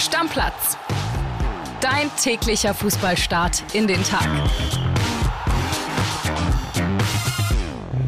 Stammplatz. 0.00 0.78
Dein 1.82 2.10
täglicher 2.16 2.72
Fußballstart 2.72 3.74
in 3.74 3.86
den 3.86 4.02
Tag. 4.02 4.26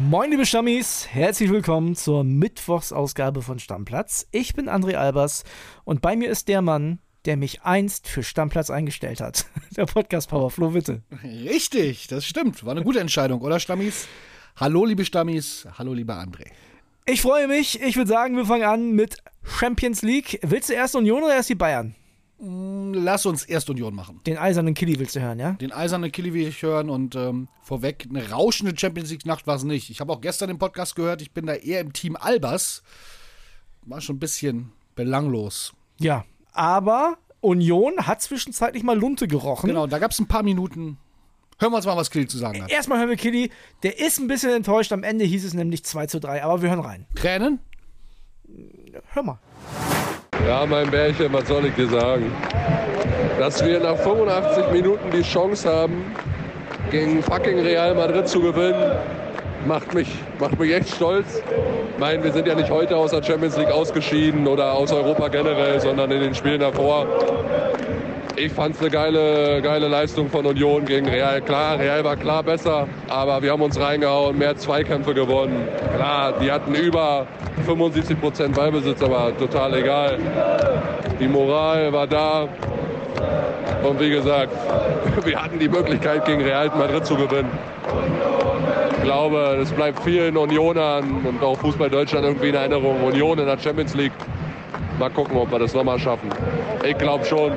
Moin, 0.09 0.31
liebe 0.31 0.47
Stammis, 0.47 1.07
herzlich 1.11 1.51
willkommen 1.51 1.95
zur 1.95 2.23
Mittwochsausgabe 2.23 3.43
von 3.43 3.59
Stammplatz. 3.59 4.27
Ich 4.31 4.55
bin 4.55 4.69
André 4.69 4.95
Albers 4.95 5.43
und 5.83 6.01
bei 6.01 6.15
mir 6.15 6.31
ist 6.31 6.47
der 6.47 6.63
Mann, 6.63 6.97
der 7.25 7.37
mich 7.37 7.61
einst 7.61 8.07
für 8.07 8.23
Stammplatz 8.23 8.71
eingestellt 8.71 9.21
hat. 9.21 9.45
Der 9.77 9.85
Podcast 9.85 10.29
Power 10.29 10.49
Flo 10.49 10.73
Witte. 10.73 11.03
Richtig, 11.23 12.07
das 12.07 12.25
stimmt. 12.25 12.65
War 12.65 12.71
eine 12.71 12.83
gute 12.83 12.99
Entscheidung, 12.99 13.41
oder 13.41 13.59
Stammis? 13.59 14.07
Hallo, 14.55 14.83
liebe 14.83 15.05
Stammis. 15.05 15.67
Hallo, 15.77 15.93
lieber 15.93 16.15
André. 16.15 16.47
Ich 17.05 17.21
freue 17.21 17.49
mich. 17.49 17.81
Ich 17.81 17.97
würde 17.97 18.09
sagen, 18.09 18.37
wir 18.37 18.45
fangen 18.45 18.63
an 18.63 18.91
mit 18.91 19.17
Champions 19.43 20.03
League. 20.03 20.39
Willst 20.41 20.69
du 20.69 20.73
erst 20.73 20.95
Union 20.95 21.21
oder 21.21 21.35
erst 21.35 21.49
die 21.49 21.55
Bayern? 21.55 21.95
Mm, 22.39 22.93
lass 22.93 23.25
uns 23.25 23.43
erst 23.43 23.69
Union 23.69 23.93
machen. 23.93 24.21
Den 24.25 24.37
eisernen 24.37 24.73
Killy 24.73 24.97
willst 24.99 25.17
du 25.17 25.19
hören, 25.19 25.37
ja? 25.37 25.51
Den 25.53 25.73
eisernen 25.73 26.13
Killy 26.13 26.33
will 26.33 26.47
ich 26.47 26.61
hören 26.61 26.89
und 26.89 27.15
ähm, 27.15 27.49
vorweg, 27.61 28.07
eine 28.09 28.29
rauschende 28.29 28.73
Champions 28.77 29.09
League-Nacht 29.11 29.45
war 29.47 29.55
es 29.55 29.65
nicht. 29.65 29.89
Ich 29.89 29.99
habe 29.99 30.13
auch 30.13 30.21
gestern 30.21 30.49
im 30.49 30.59
Podcast 30.59 30.95
gehört, 30.95 31.21
ich 31.21 31.31
bin 31.31 31.45
da 31.45 31.55
eher 31.55 31.81
im 31.81 31.91
Team 31.91 32.15
Albers. 32.15 32.83
War 33.81 33.99
schon 33.99 34.15
ein 34.15 34.19
bisschen 34.19 34.71
belanglos. 34.95 35.73
Ja, 35.99 36.23
aber 36.53 37.17
Union 37.41 38.07
hat 38.07 38.21
zwischenzeitlich 38.21 38.83
mal 38.83 38.97
Lunte 38.97 39.27
gerochen. 39.27 39.67
Genau, 39.67 39.87
da 39.87 39.99
gab 39.99 40.11
es 40.11 40.19
ein 40.19 40.27
paar 40.27 40.43
Minuten. 40.43 40.97
Hören 41.63 41.71
wir 41.71 41.77
uns 41.77 41.85
mal, 41.85 41.95
was 41.95 42.11
Killy 42.11 42.27
zu 42.27 42.37
sagen 42.37 42.61
hat. 42.61 42.69
Erstmal 42.69 42.99
hören 42.99 43.07
wir 43.07 43.15
Killy. 43.15 43.49
Der 43.83 43.97
ist 43.97 44.19
ein 44.19 44.27
bisschen 44.27 44.49
enttäuscht. 44.49 44.91
Am 44.91 45.01
Ende 45.01 45.23
hieß 45.23 45.45
es 45.45 45.53
nämlich 45.53 45.85
2 45.85 46.07
zu 46.07 46.19
3. 46.19 46.43
Aber 46.43 46.61
wir 46.61 46.69
hören 46.69 46.81
rein. 46.81 47.05
Tränen? 47.15 47.59
Hör 49.13 49.23
mal. 49.23 49.39
Ja, 50.45 50.65
mein 50.65 50.91
Bärchen, 50.91 51.31
was 51.31 51.47
soll 51.47 51.67
ich 51.67 51.73
dir 51.75 51.87
sagen? 51.87 52.29
Dass 53.39 53.63
wir 53.63 53.79
nach 53.79 53.95
85 53.95 54.71
Minuten 54.73 55.09
die 55.11 55.21
Chance 55.21 55.73
haben, 55.73 56.03
gegen 56.91 57.23
fucking 57.23 57.57
Real 57.59 57.95
Madrid 57.95 58.27
zu 58.27 58.41
gewinnen, 58.41 58.97
macht 59.65 59.93
mich, 59.93 60.09
macht 60.41 60.59
mich 60.59 60.73
echt 60.73 60.89
stolz. 60.89 61.41
Ich 61.93 61.97
meine, 61.97 62.21
wir 62.25 62.33
sind 62.33 62.45
ja 62.45 62.55
nicht 62.55 62.71
heute 62.71 62.97
aus 62.97 63.11
der 63.11 63.23
Champions 63.23 63.55
League 63.55 63.71
ausgeschieden 63.71 64.47
oder 64.47 64.73
aus 64.73 64.91
Europa 64.91 65.29
generell, 65.29 65.79
sondern 65.79 66.11
in 66.11 66.19
den 66.19 66.35
Spielen 66.35 66.59
davor. 66.59 67.07
Ich 68.35 68.51
fand 68.51 68.73
es 68.73 68.81
eine 68.81 68.89
geile, 68.89 69.61
geile 69.61 69.87
Leistung 69.87 70.27
von 70.27 70.43
Union 70.45 70.85
gegen 70.85 71.07
Real. 71.07 71.39
Klar, 71.41 71.77
Real 71.77 72.03
war 72.03 72.15
klar 72.15 72.41
besser, 72.41 72.87
aber 73.07 73.43
wir 73.43 73.51
haben 73.51 73.61
uns 73.61 73.79
reingehauen, 73.79 74.35
mehr 74.39 74.57
Zweikämpfe 74.57 75.13
gewonnen. 75.13 75.67
Klar, 75.95 76.33
die 76.41 76.51
hatten 76.51 76.73
über 76.73 77.27
75 77.63 78.19
Prozent 78.19 78.55
Ballbesitz, 78.55 79.03
aber 79.03 79.37
total 79.37 79.75
egal. 79.75 80.17
Die 81.19 81.27
Moral 81.27 81.93
war 81.93 82.07
da. 82.07 82.47
Und 83.83 83.99
wie 83.99 84.09
gesagt, 84.09 84.51
wir 85.25 85.43
hatten 85.43 85.59
die 85.59 85.69
Möglichkeit, 85.69 86.25
gegen 86.25 86.41
Real 86.41 86.71
Madrid 86.75 87.05
zu 87.05 87.15
gewinnen. 87.15 87.51
Ich 88.97 89.03
glaube, 89.03 89.59
es 89.61 89.71
bleibt 89.71 89.99
vielen 90.03 90.37
Unionern 90.37 91.23
und 91.23 91.43
auch 91.43 91.57
Fußball 91.59 91.89
Deutschland 91.89 92.25
irgendwie 92.25 92.49
in 92.49 92.55
Erinnerung. 92.55 93.03
Union 93.03 93.37
in 93.37 93.45
der 93.45 93.59
Champions 93.59 93.93
League. 93.93 94.13
Mal 94.99 95.09
gucken, 95.09 95.37
ob 95.37 95.51
wir 95.51 95.59
das 95.59 95.73
nochmal 95.73 95.99
schaffen. 95.99 96.29
Ich 96.85 96.97
glaube 96.97 97.25
schon. 97.25 97.51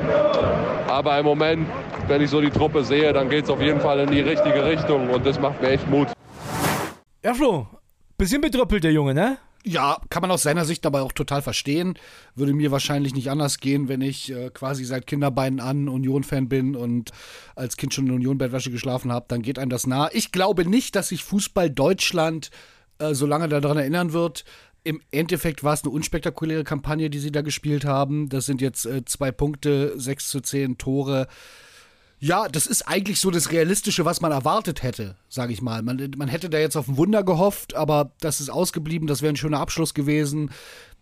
Aber 0.89 1.19
im 1.19 1.25
Moment, 1.25 1.67
wenn 2.09 2.23
ich 2.23 2.31
so 2.31 2.41
die 2.41 2.51
Truppe 2.51 2.85
sehe, 2.85 3.13
dann 3.13 3.29
geht 3.29 3.45
es 3.45 3.51
auf 3.51 3.61
jeden 3.61 3.81
Fall 3.81 4.01
in 4.01 4.11
die 4.11 4.21
richtige 4.21 4.65
Richtung 4.65 5.11
und 5.11 5.27
das 5.27 5.39
macht 5.39 5.61
mir 5.61 5.71
echt 5.71 5.89
Mut. 5.89 6.09
Ja, 7.23 7.35
Flo, 7.35 7.67
bisschen 8.17 8.41
bedröppelt 8.41 8.85
der 8.85 8.93
Junge, 8.93 9.15
ne? 9.15 9.39
Ja, 9.69 9.99
kann 10.11 10.23
man 10.23 10.31
aus 10.31 10.45
seiner 10.45 10.65
Sicht 10.65 10.85
dabei 10.85 11.01
auch 11.01 11.11
total 11.11 11.43
verstehen. 11.43 11.99
Würde 12.37 12.55
mir 12.55 12.71
wahrscheinlich 12.71 13.17
nicht 13.17 13.31
anders 13.31 13.59
gehen, 13.59 13.89
wenn 13.89 14.01
ich 14.01 14.33
äh, 14.33 14.51
quasi 14.51 14.85
seit 14.85 15.09
Kinderbeinen 15.09 15.59
an 15.59 15.89
Union-Fan 15.89 16.49
bin 16.49 16.77
und 16.77 17.11
als 17.57 17.77
Kind 17.77 17.93
schon 17.93 18.07
in 18.07 18.13
Union-Bettwäsche 18.13 18.71
geschlafen 18.71 19.11
habe. 19.11 19.27
Dann 19.27 19.43
geht 19.43 19.59
einem 19.59 19.71
das 19.71 19.89
nah. 19.89 20.09
Ich 20.13 20.31
glaube 20.31 20.65
nicht, 20.71 20.95
dass 20.95 21.09
sich 21.09 21.25
Fußball 21.25 21.69
Deutschland 21.69 22.51
äh, 23.01 23.13
so 23.13 23.27
lange 23.27 23.49
daran 23.49 23.77
erinnern 23.77 24.13
wird. 24.13 24.45
Im 24.87 25.01
Endeffekt 25.11 25.65
war 25.65 25.75
es 25.75 25.83
eine 25.83 25.91
unspektakuläre 25.91 26.63
Kampagne, 26.63 27.11
die 27.11 27.19
sie 27.19 27.33
da 27.33 27.43
gespielt 27.43 27.85
haben. 27.85 28.29
Das 28.29 28.47
sind 28.47 28.61
jetzt 28.61 28.87
äh, 28.87 29.05
zwei 29.05 29.33
Punkte, 29.33 29.99
sechs 29.99 30.29
zu 30.29 30.39
zehn 30.39 30.79
Tore. 30.79 31.27
Ja, 32.21 32.47
das 32.47 32.69
ist 32.69 32.83
eigentlich 32.83 33.19
so 33.19 33.33
das 33.33 33.51
Realistische, 33.51 34.05
was 34.05 34.21
man 34.21 34.31
erwartet 34.31 34.85
hätte, 34.85 35.17
sage 35.37 35.53
ich 35.53 35.63
mal. 35.63 35.83
Man, 35.83 36.11
man 36.17 36.27
hätte 36.29 36.51
da 36.51 36.59
jetzt 36.59 36.75
auf 36.77 36.89
ein 36.89 36.97
Wunder 36.97 37.23
gehofft, 37.23 37.77
aber 37.77 38.11
das 38.21 38.41
ist 38.41 38.51
ausgeblieben. 38.51 39.07
Das 39.07 39.23
wäre 39.23 39.33
ein 39.33 39.37
schöner 39.37 39.61
Abschluss 39.61 39.95
gewesen. 39.95 40.51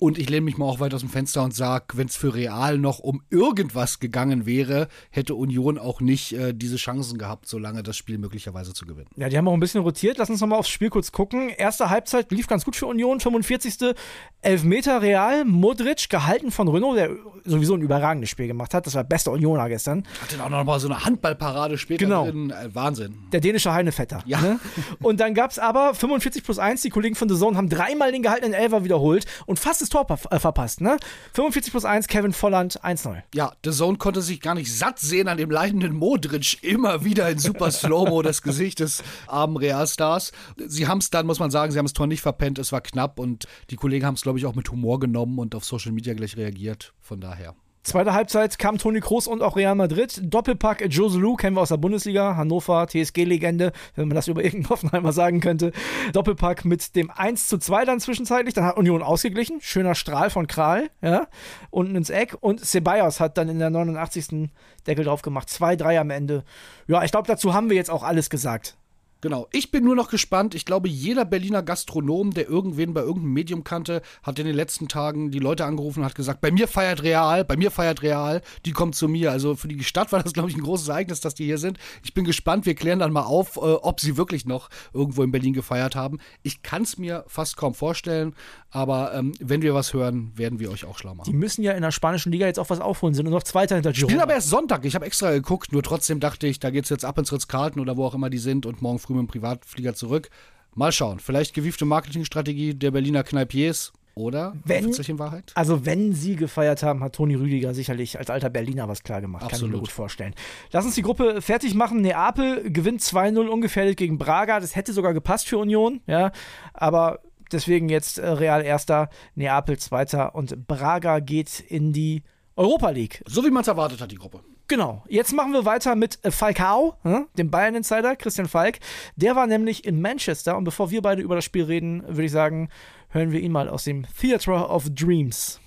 Und 0.01 0.19
ich 0.19 0.29
lehne 0.29 0.41
mich 0.45 0.59
mal 0.59 0.67
auch 0.67 0.81
weit 0.81 0.93
aus 0.93 1.01
dem 1.01 1.09
Fenster 1.09 1.45
und 1.45 1.55
sage, 1.55 1.85
wenn 1.97 2.09
es 2.09 2.17
für 2.17 2.35
Real 2.35 2.79
noch 2.79 2.99
um 2.99 3.23
irgendwas 3.31 4.01
gegangen 4.01 4.45
wäre, 4.45 4.89
hätte 5.11 5.37
Union 5.37 5.79
auch 5.79 6.01
nicht 6.01 6.33
äh, 6.33 6.53
diese 6.53 6.77
Chancen 6.77 7.17
gehabt, 7.17 7.47
solange 7.47 7.85
das 7.85 7.97
Spiel 7.97 8.19
möglicherweise 8.19 8.75
zu 8.75 8.87
gewinnen. 8.87 9.07
Ja, 9.17 9.29
die 9.29 9.39
haben 9.39 9.47
auch 9.47 9.55
ein 9.55 9.61
bisschen 9.61 9.83
rotiert. 9.83 10.19
Lass 10.19 10.29
uns 10.29 10.41
nochmal 10.41 10.59
aufs 10.59 10.69
Spiel 10.69 10.91
kurz 10.91 11.13
gucken. 11.13 11.49
Erste 11.49 11.91
Halbzeit 11.91 12.33
lief 12.33 12.49
ganz 12.49 12.65
gut 12.65 12.75
für 12.75 12.87
Union. 12.87 13.21
45. 13.21 13.95
Elfmeter 14.43 15.01
Real. 15.01 15.45
Modric, 15.45 16.09
gehalten 16.11 16.51
von 16.51 16.67
Renault, 16.67 16.99
der 16.99 17.11
sowieso 17.45 17.75
ein 17.75 17.81
überragendes 17.81 18.31
Spiel 18.31 18.49
gemacht 18.49 18.75
hat. 18.75 18.87
Das 18.89 18.97
war 18.97 19.05
bester 19.05 19.31
Unioner 19.31 19.69
gestern. 19.69 20.03
Hatte 20.21 20.43
auch 20.43 20.49
noch 20.51 20.65
mal 20.65 20.81
so 20.81 20.89
eine 20.89 21.05
Handballparade 21.05 21.79
später 21.79 22.05
Genau. 22.05 22.25
drin. 22.25 22.51
Äh, 22.51 22.75
Wahnsinn. 22.75 23.15
Der 23.33 23.41
dänische 23.41 23.73
Heinevetter. 23.73 24.24
Ja. 24.27 24.41
Ne? 24.41 24.61
Und 25.01 25.21
dann 25.21 25.35
gab 25.35 25.51
es 25.51 25.59
aber 25.59 25.95
45 25.95 26.45
plus 26.45 26.59
1. 26.59 26.83
Die 26.83 26.91
Kollegen 26.91 27.15
von 27.15 27.29
The 27.29 27.37
Zone 27.37 27.57
haben 27.57 27.69
dreimal 27.69 28.13
den 28.13 28.23
gehaltenen 28.23 28.55
Elfer 28.55 28.85
wiederholt 28.85 29.27
und 29.47 29.59
fast 29.59 29.81
das 29.81 29.89
Tor 29.89 30.07
äh, 30.31 30.39
verpasst. 30.39 30.81
Ne? 30.81 30.97
45 31.35 31.73
plus 31.73 31.85
1, 31.85 32.07
Kevin 32.09 32.33
Volland 32.33 32.81
1-0. 32.83 33.23
Ja, 33.35 33.53
The 33.65 33.71
Zone 33.71 33.99
konnte 33.99 34.23
sich 34.23 34.41
gar 34.41 34.55
nicht 34.55 34.75
satt 34.77 34.99
sehen 34.99 35.29
an 35.29 35.39
dem 35.39 35.51
leidenden 35.51 35.95
Modric. 35.95 36.63
Immer 36.63 37.05
wieder 37.05 37.29
in 37.31 37.39
super 37.39 37.71
Slow-Mo 37.71 38.23
das 38.23 38.43
Gesicht 38.43 38.81
des 38.81 39.03
armen 39.27 39.57
Realstars. 39.57 40.33
Sie 40.67 40.87
haben 40.87 40.99
es 40.99 41.11
dann, 41.11 41.27
muss 41.27 41.39
man 41.39 41.51
sagen, 41.51 41.73
sie 41.73 41.79
haben 41.79 41.87
das 41.87 41.93
Tor 41.93 42.07
nicht 42.07 42.23
verpennt. 42.23 42.59
Es 42.59 42.73
war 42.73 42.81
knapp 42.81 43.19
und 43.19 43.47
die 43.71 43.77
Kollegen 43.77 44.07
haben 44.07 44.15
es, 44.15 44.23
glaube 44.23 44.39
ich, 44.39 44.47
auch 44.47 44.55
mit 44.55 44.71
Humor 44.71 45.01
genommen 45.01 45.39
und 45.39 45.55
auf 45.55 45.65
Social 45.65 45.93
Media 45.93 46.15
gleich 46.15 46.37
reagiert. 46.37 46.93
Von 47.01 47.21
daher. 47.21 47.55
Zweite 47.85 48.15
Halbzeit 48.15 48.59
kam 48.59 48.79
Toni 48.79 49.01
Kroos 49.01 49.27
und 49.27 49.43
auch 49.43 49.57
Real 49.57 49.75
Madrid. 49.75 50.19
Doppelpack 50.23 50.87
Jose 50.89 51.19
Lu 51.19 51.37
kennen 51.37 51.55
wir 51.55 51.61
aus 51.61 51.69
der 51.69 51.77
Bundesliga. 51.77 52.35
Hannover, 52.35 52.87
TSG-Legende, 52.87 53.73
wenn 53.95 54.09
man 54.09 54.15
das 54.15 54.27
über 54.27 54.43
irgendeinen 54.43 54.71
Hoffenheimer 54.71 55.13
sagen 55.13 55.41
könnte. 55.41 55.71
Doppelpack 56.15 56.65
mit 56.65 56.97
dem 56.97 57.11
1 57.11 57.47
zu 57.47 57.59
2 57.59 57.85
dann 57.85 58.01
zwischenzeitlich. 58.01 58.55
Dann 58.55 58.65
hat 58.65 58.79
Union 58.79 59.03
ausgeglichen. 59.03 59.61
Schöner 59.61 59.95
Strahl 59.95 60.31
von 60.31 60.47
Kral, 60.47 60.89
ja. 61.03 61.27
Unten 61.69 61.95
ins 61.95 62.09
Eck. 62.09 62.39
Und 62.41 62.65
Ceballos 62.65 63.21
hat 63.21 63.37
dann 63.37 63.51
in 63.51 63.59
der 63.59 63.69
89. 63.69 64.49
Deckel 64.87 65.05
drauf 65.05 65.21
gemacht. 65.21 65.49
2-3 65.49 66.01
am 66.01 66.09
Ende. 66.09 66.43
Ja, 66.87 67.05
ich 67.05 67.11
glaube, 67.11 67.29
dazu 67.29 67.53
haben 67.53 67.69
wir 67.69 67.77
jetzt 67.77 67.91
auch 67.91 68.03
alles 68.03 68.31
gesagt. 68.31 68.79
Genau. 69.25 69.49
Ich 69.53 69.71
bin 69.71 69.85
nur 69.85 69.97
noch 69.97 70.11
gespannt. 70.11 70.55
Ich 70.55 70.67
glaube, 70.67 70.87
jeder 70.87 71.25
Berliner 71.25 71.63
Gastronom, 71.63 72.35
der 72.35 72.47
irgendwen 72.47 72.93
bei 72.93 73.01
irgendeinem 73.01 73.33
Medium 73.33 73.65
kannte, 73.65 74.03
hat 74.23 74.39
in 74.39 74.45
den 74.45 74.55
letzten 74.55 74.87
Tagen 74.87 75.31
die 75.31 75.39
Leute 75.39 75.65
angerufen 75.65 76.01
und 76.01 76.05
hat 76.05 76.15
gesagt, 76.15 76.43
bei 76.43 76.51
mir 76.51 76.69
feiert 76.69 77.03
Real, 77.03 77.43
bei 77.43 77.57
mir 77.57 77.71
feiert 77.71 78.03
Real, 78.03 78.43
die 78.67 78.73
kommt 78.73 78.97
zu 78.97 79.09
mir. 79.09 79.33
Also 79.33 79.57
für 79.57 79.67
die 79.67 79.83
Stadt 79.83 80.13
war 80.13 80.23
das, 80.23 80.35
glaube 80.35 80.51
ich, 80.51 80.57
ein 80.57 80.63
großes 80.63 80.89
Ereignis, 80.89 81.23
dass 81.23 81.35
die 81.35 81.47
hier 81.47 81.57
sind. 81.57 81.79
Ich 82.03 82.13
bin 82.13 82.27
gespannt. 82.27 82.67
Wir 82.67 82.75
klären 82.75 82.99
dann 82.99 83.13
mal 83.13 83.23
auf, 83.23 83.57
äh, 83.57 83.61
ob 83.61 83.99
sie 83.99 84.19
wirklich 84.19 84.45
noch 84.45 84.69
irgendwo 84.93 85.23
in 85.23 85.31
Berlin 85.31 85.55
gefeiert 85.55 85.97
haben. 85.97 86.19
Ich 86.43 86.61
kann 86.61 86.83
es 86.83 86.99
mir 86.99 87.25
fast 87.27 87.57
kaum 87.57 87.73
vorstellen, 87.73 88.35
aber 88.69 89.15
ähm, 89.15 89.33
wenn 89.41 89.63
wir 89.63 89.73
was 89.73 89.95
hören, 89.95 90.33
werden 90.35 90.59
wir 90.59 90.71
euch 90.71 90.85
auch 90.85 90.99
schlau 90.99 91.15
machen. 91.15 91.31
Die 91.31 91.37
müssen 91.37 91.63
ja 91.63 91.73
in 91.73 91.81
der 91.81 91.93
spanischen 91.93 92.31
Liga 92.31 92.45
jetzt 92.45 92.59
auch 92.59 92.69
was 92.69 92.81
aufholen, 92.81 93.15
sind 93.15 93.25
nur 93.25 93.33
noch 93.33 93.43
Zweiter 93.43 93.77
hinter 93.77 93.95
Spielen 93.95 94.09
Girona. 94.09 94.25
aber 94.25 94.35
erst 94.35 94.51
Sonntag. 94.51 94.85
Ich 94.85 94.95
habe 94.95 95.07
extra 95.07 95.31
geguckt, 95.31 95.73
nur 95.73 95.83
trotzdem 95.83 96.21
dachte 96.21 96.47
ich, 96.47 96.61
da 96.61 96.69
geht's 96.69 96.91
jetzt 96.91 97.07
ab 97.07 97.17
ins 97.17 97.33
Ritz-Carlton 97.33 97.81
oder 97.81 97.97
wo 97.97 98.05
auch 98.05 98.15
immer 98.15 98.29
die 98.29 98.37
sind 98.37 98.67
und 98.67 98.83
morgen 98.83 98.99
früh 98.99 99.14
mit 99.15 99.23
dem 99.23 99.29
Privatflieger 99.29 99.95
zurück. 99.95 100.31
Mal 100.75 100.93
schauen. 100.93 101.21
Vielleicht 101.21 101.55
gewiefte 101.55 101.85
Marketingstrategie 101.85 102.75
der 102.75 102.91
Berliner 102.91 103.23
Kneipiers 103.23 103.93
oder 104.17 104.55
Wenn- 104.65 104.93
sich 104.93 105.09
in 105.09 105.19
Wahrheit? 105.19 105.53
Also, 105.55 105.85
wenn 105.87 106.13
sie 106.13 106.37
gefeiert 106.37 106.83
haben, 106.83 107.03
hat 107.03 107.15
Toni 107.15 107.35
Rüdiger 107.35 107.75
sicherlich 107.75 108.19
als 108.19 108.31
alter 108.31 108.51
Berliner 108.51 108.89
was 108.89 109.03
klar 109.03 109.21
gemacht. 109.21 109.41
Kann 109.43 109.49
ich 109.49 109.53
mir 109.63 109.67
Absolut. 109.67 109.81
gut 109.81 109.91
vorstellen. 109.93 110.35
Lass 110.73 110.85
uns 110.85 110.95
die 110.95 111.03
Gruppe 111.03 111.43
fertig 111.43 111.75
machen. 111.75 112.01
Neapel 112.01 112.71
gewinnt 112.71 113.01
2-0 113.03 113.49
ungefährdet 113.49 113.97
gegen 113.97 114.19
Braga. 114.19 114.61
Das 114.61 114.77
hätte 114.77 114.93
sogar 114.93 115.15
gepasst 115.15 115.49
für 115.49 115.59
Union, 115.59 116.01
ja. 116.07 116.33
Aber 116.73 117.21
deswegen 117.53 117.89
jetzt 117.89 118.19
äh, 118.19 118.27
Real 118.29 118.63
Erster, 118.63 119.11
Neapel 119.35 119.79
Zweiter 119.79 120.35
und 120.35 120.67
Braga 120.67 121.19
geht 121.21 121.61
in 121.61 121.93
die 121.93 122.23
Europa 122.57 122.91
League. 122.91 123.23
So 123.27 123.45
wie 123.45 123.51
man 123.51 123.63
es 123.63 123.69
erwartet 123.69 124.01
hat, 124.01 124.11
die 124.13 124.17
Gruppe. 124.17 124.41
Genau. 124.67 125.03
Jetzt 125.09 125.33
machen 125.33 125.53
wir 125.53 125.65
weiter 125.65 125.95
mit 125.95 126.19
äh, 126.25 126.31
Falcao, 126.31 126.97
hm, 127.03 127.27
dem 127.37 127.51
Bayern-Insider, 127.51 128.17
Christian 128.17 128.49
Falk. 128.49 128.79
Der 129.17 129.37
war 129.37 129.47
nämlich 129.47 129.85
in 129.85 130.01
Manchester 130.01 130.57
und 130.57 130.65
bevor 130.65 130.91
wir 130.91 131.03
beide 131.03 131.21
über 131.23 131.35
das 131.35 131.45
Spiel 131.45 131.65
reden, 131.65 132.03
würde 132.07 132.25
ich 132.25 132.33
sagen, 132.33 132.71
hören 133.11 133.31
wir 133.31 133.41
ihn 133.41 133.53
mal 133.53 133.69
aus 133.69 133.85
dem 133.85 134.07
Theatre 134.19 134.69
of 134.69 134.85
Dreams. 134.91 135.61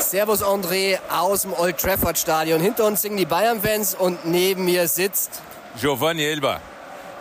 Servus 0.00 0.42
André 0.42 0.98
aus 1.08 1.42
dem 1.42 1.52
Old 1.52 1.78
Trafford 1.78 2.18
Stadion. 2.18 2.60
Hinter 2.60 2.86
uns 2.86 3.02
singen 3.02 3.16
die 3.16 3.24
Bayern-Fans 3.24 3.94
und 3.94 4.24
neben 4.26 4.64
mir 4.64 4.86
sitzt 4.88 5.40
Giovanni 5.80 6.24
Elba. 6.24 6.60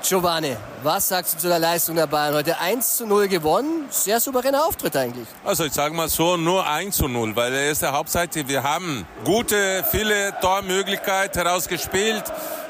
Giovanni, 0.08 0.56
was 0.84 1.08
sagst 1.08 1.34
du 1.34 1.38
zu 1.40 1.48
der 1.48 1.58
Leistung 1.58 1.96
der 1.96 2.06
Bayern 2.06 2.36
heute? 2.36 2.60
1 2.60 2.98
zu 2.98 3.08
0 3.08 3.28
gewonnen, 3.28 3.88
sehr 3.90 4.20
souveräner 4.20 4.64
Auftritt 4.64 4.96
eigentlich. 4.96 5.28
Also 5.44 5.66
ich 5.66 5.74
sage 5.74 5.96
mal 5.96 6.08
so, 6.10 6.38
nur 6.38 6.68
1 6.68 6.96
zu 6.96 7.08
0, 7.08 7.36
weil 7.36 7.50
der 7.50 7.62
erste 7.62 7.92
Halbzeit, 7.92 8.30
wir 8.48 8.62
haben 8.62 9.08
gute, 9.24 9.84
viele 9.90 10.32
Tormöglichkeiten 10.42 11.42
herausgespielt, 11.42 12.24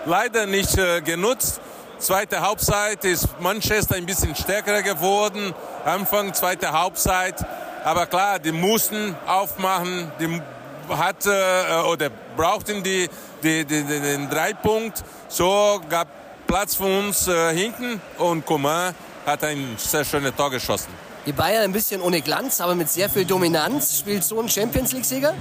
leider 0.06 0.46
nicht 0.46 0.78
äh, 0.78 1.02
genutzt. 1.02 1.60
Zweite 1.98 2.40
Halbzeit 2.40 3.04
ist 3.04 3.28
Manchester 3.42 3.96
ein 3.96 4.06
bisschen 4.06 4.34
stärker 4.34 4.82
geworden, 4.82 5.54
Anfang 5.84 6.34
zweite 6.34 6.72
Halbzeit. 6.72 7.46
Aber 7.84 8.06
klar, 8.06 8.40
die 8.40 8.54
mussten 8.54 9.14
aufmachen, 9.28 10.10
die 10.22 10.42
hatte 10.88 11.34
äh, 11.34 11.82
oder 11.82 12.10
brauchten 12.38 12.82
die, 12.82 13.10
die, 13.44 13.66
die, 13.66 13.84
den 13.84 14.30
Dreipunkt. 14.30 15.04
So 15.28 15.82
gab 15.90 16.08
Platz 16.48 16.76
für 16.76 16.84
uns 16.86 17.28
äh, 17.28 17.54
hinten 17.56 18.02
und 18.18 18.46
Coman 18.46 18.94
hat 19.26 19.44
ein 19.44 19.76
sehr 19.78 20.06
schönes 20.06 20.36
Tor 20.36 20.52
geschossen. 20.52 20.90
Die 21.26 21.32
Bayern 21.32 21.64
ein 21.64 21.72
bisschen 21.72 22.02
ohne 22.02 22.22
Glanz, 22.22 22.62
aber 22.62 22.76
mit 22.76 22.90
sehr 22.90 23.10
viel 23.10 23.26
Dominanz. 23.26 23.98
Spielt 24.00 24.24
so 24.24 24.40
ein 24.40 24.48
Champions 24.48 24.92
League-Sieger? 24.92 25.34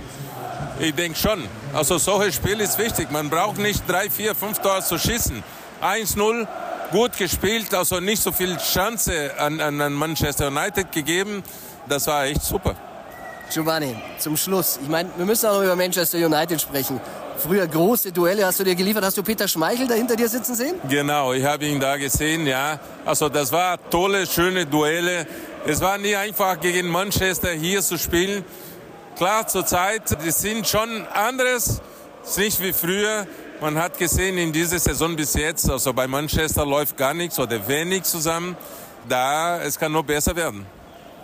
Ich 0.81 0.95
denke 0.95 1.19
schon. 1.19 1.45
Also 1.75 1.99
solches 1.99 2.37
Spiel 2.37 2.61
ist 2.61 2.79
wichtig. 2.79 3.11
Man 3.11 3.29
braucht 3.29 3.59
nicht 3.59 3.83
drei, 3.87 4.09
vier, 4.09 4.35
fünf 4.35 4.61
Tore 4.61 4.83
zu 4.83 4.99
schießen. 4.99 5.43
1-0, 5.83 6.47
gut 6.91 7.17
gespielt, 7.19 7.75
also 7.75 8.01
nicht 8.01 8.23
so 8.23 8.33
viel 8.33 8.57
Chance 8.57 9.33
an, 9.39 9.61
an 9.61 9.93
Manchester 9.93 10.49
United 10.49 10.91
gegeben. 10.91 11.43
Das 11.87 12.07
war 12.07 12.25
echt 12.25 12.43
super. 12.43 12.75
Giovanni, 13.53 13.95
zum 14.19 14.37
Schluss. 14.39 14.79
Ich 14.83 14.89
meine, 14.89 15.11
wir 15.17 15.27
müssen 15.27 15.47
auch 15.47 15.57
noch 15.57 15.65
über 15.65 15.77
Manchester 15.77 16.19
United 16.19 16.61
sprechen. 16.61 16.99
Früher 17.45 17.67
große 17.67 18.11
Duelle 18.11 18.47
hast 18.47 18.61
du 18.61 18.65
dir 18.65 18.75
geliefert. 18.75 19.05
Hast 19.05 19.19
du 19.19 19.23
Peter 19.23 19.47
Schmeichel 19.47 19.87
da 19.87 19.93
hinter 19.93 20.17
dir 20.17 20.31
sitzen 20.31 20.55
sehen? 20.55 20.77
Genau, 20.89 21.35
ich 21.35 21.45
habe 21.45 21.67
ihn 21.67 21.79
da 21.79 21.99
gesehen, 21.99 22.47
ja. 22.47 22.81
Also 23.05 23.29
das 23.29 23.53
war 23.53 23.79
tolle, 23.91 24.27
schöne 24.27 24.65
Duelle. 24.65 25.27
Es 25.67 25.83
war 25.83 25.99
nie 25.99 26.17
einfach 26.17 26.59
gegen 26.59 26.89
Manchester 26.89 27.51
hier 27.51 27.83
zu 27.83 27.99
spielen. 27.99 28.47
Klar, 29.17 29.47
zurzeit, 29.47 30.17
die 30.25 30.31
sind 30.31 30.67
schon 30.67 31.07
anderes, 31.09 31.83
ist 32.25 32.39
nicht 32.39 32.63
wie 32.63 32.73
früher. 32.73 33.27
Man 33.61 33.77
hat 33.77 33.99
gesehen 33.99 34.39
in 34.39 34.51
dieser 34.51 34.79
Saison 34.79 35.15
bis 35.15 35.35
jetzt, 35.35 35.69
also 35.71 35.93
bei 35.93 36.07
Manchester 36.07 36.65
läuft 36.65 36.97
gar 36.97 37.13
nichts 37.13 37.39
oder 37.39 37.69
wenig 37.69 38.05
zusammen. 38.05 38.57
Da, 39.07 39.61
es 39.61 39.79
kann 39.79 39.93
nur 39.93 40.03
besser 40.03 40.35
werden. 40.35 40.65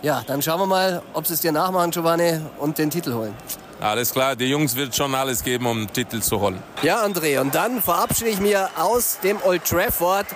Ja, 0.03 0.21
dann 0.27 0.39
schauen 0.43 0.59
wir 0.59 0.67
mal, 0.67 1.01
ob 1.13 1.25
sie 1.25 1.33
es 1.33 1.41
dir 1.41 1.51
nachmachen, 1.51 1.89
Giovanni, 1.89 2.41
und 2.59 2.77
den 2.77 2.91
Titel 2.91 3.11
holen. 3.13 3.33
Alles 3.81 4.13
klar, 4.13 4.35
die 4.35 4.45
Jungs 4.45 4.75
wird 4.75 4.95
schon 4.95 5.15
alles 5.15 5.43
geben, 5.43 5.65
um 5.65 5.79
den 5.79 5.91
Titel 5.91 6.21
zu 6.21 6.39
holen. 6.39 6.61
Ja, 6.83 7.03
André, 7.03 7.39
und 7.39 7.55
dann 7.55 7.81
verabschiede 7.81 8.29
ich 8.29 8.39
mich 8.39 8.55
aus 8.77 9.17
dem 9.23 9.41
Old 9.43 9.65
Trafford 9.65 10.27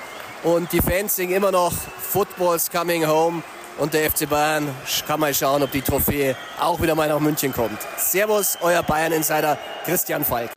und 0.44 0.72
die 0.74 0.82
Fans 0.82 1.16
singen 1.16 1.36
immer 1.36 1.52
noch 1.52 1.72
Football's 1.72 2.72
coming 2.72 3.06
home 3.06 3.44
und 3.78 3.94
der 3.94 4.10
FC 4.10 4.28
Bayern 4.28 4.68
kann 5.06 5.20
mal 5.20 5.32
schauen, 5.32 5.62
ob 5.62 5.72
die 5.72 5.82
Trophäe 5.82 6.36
auch 6.60 6.82
wieder 6.82 6.96
mal 6.96 7.08
nach 7.08 7.20
München 7.20 7.54
kommt. 7.54 7.78
Servus, 7.98 8.58
euer 8.62 8.82
Bayern-Insider 8.82 9.60
Christian 9.86 10.26
Falk. 10.26 10.50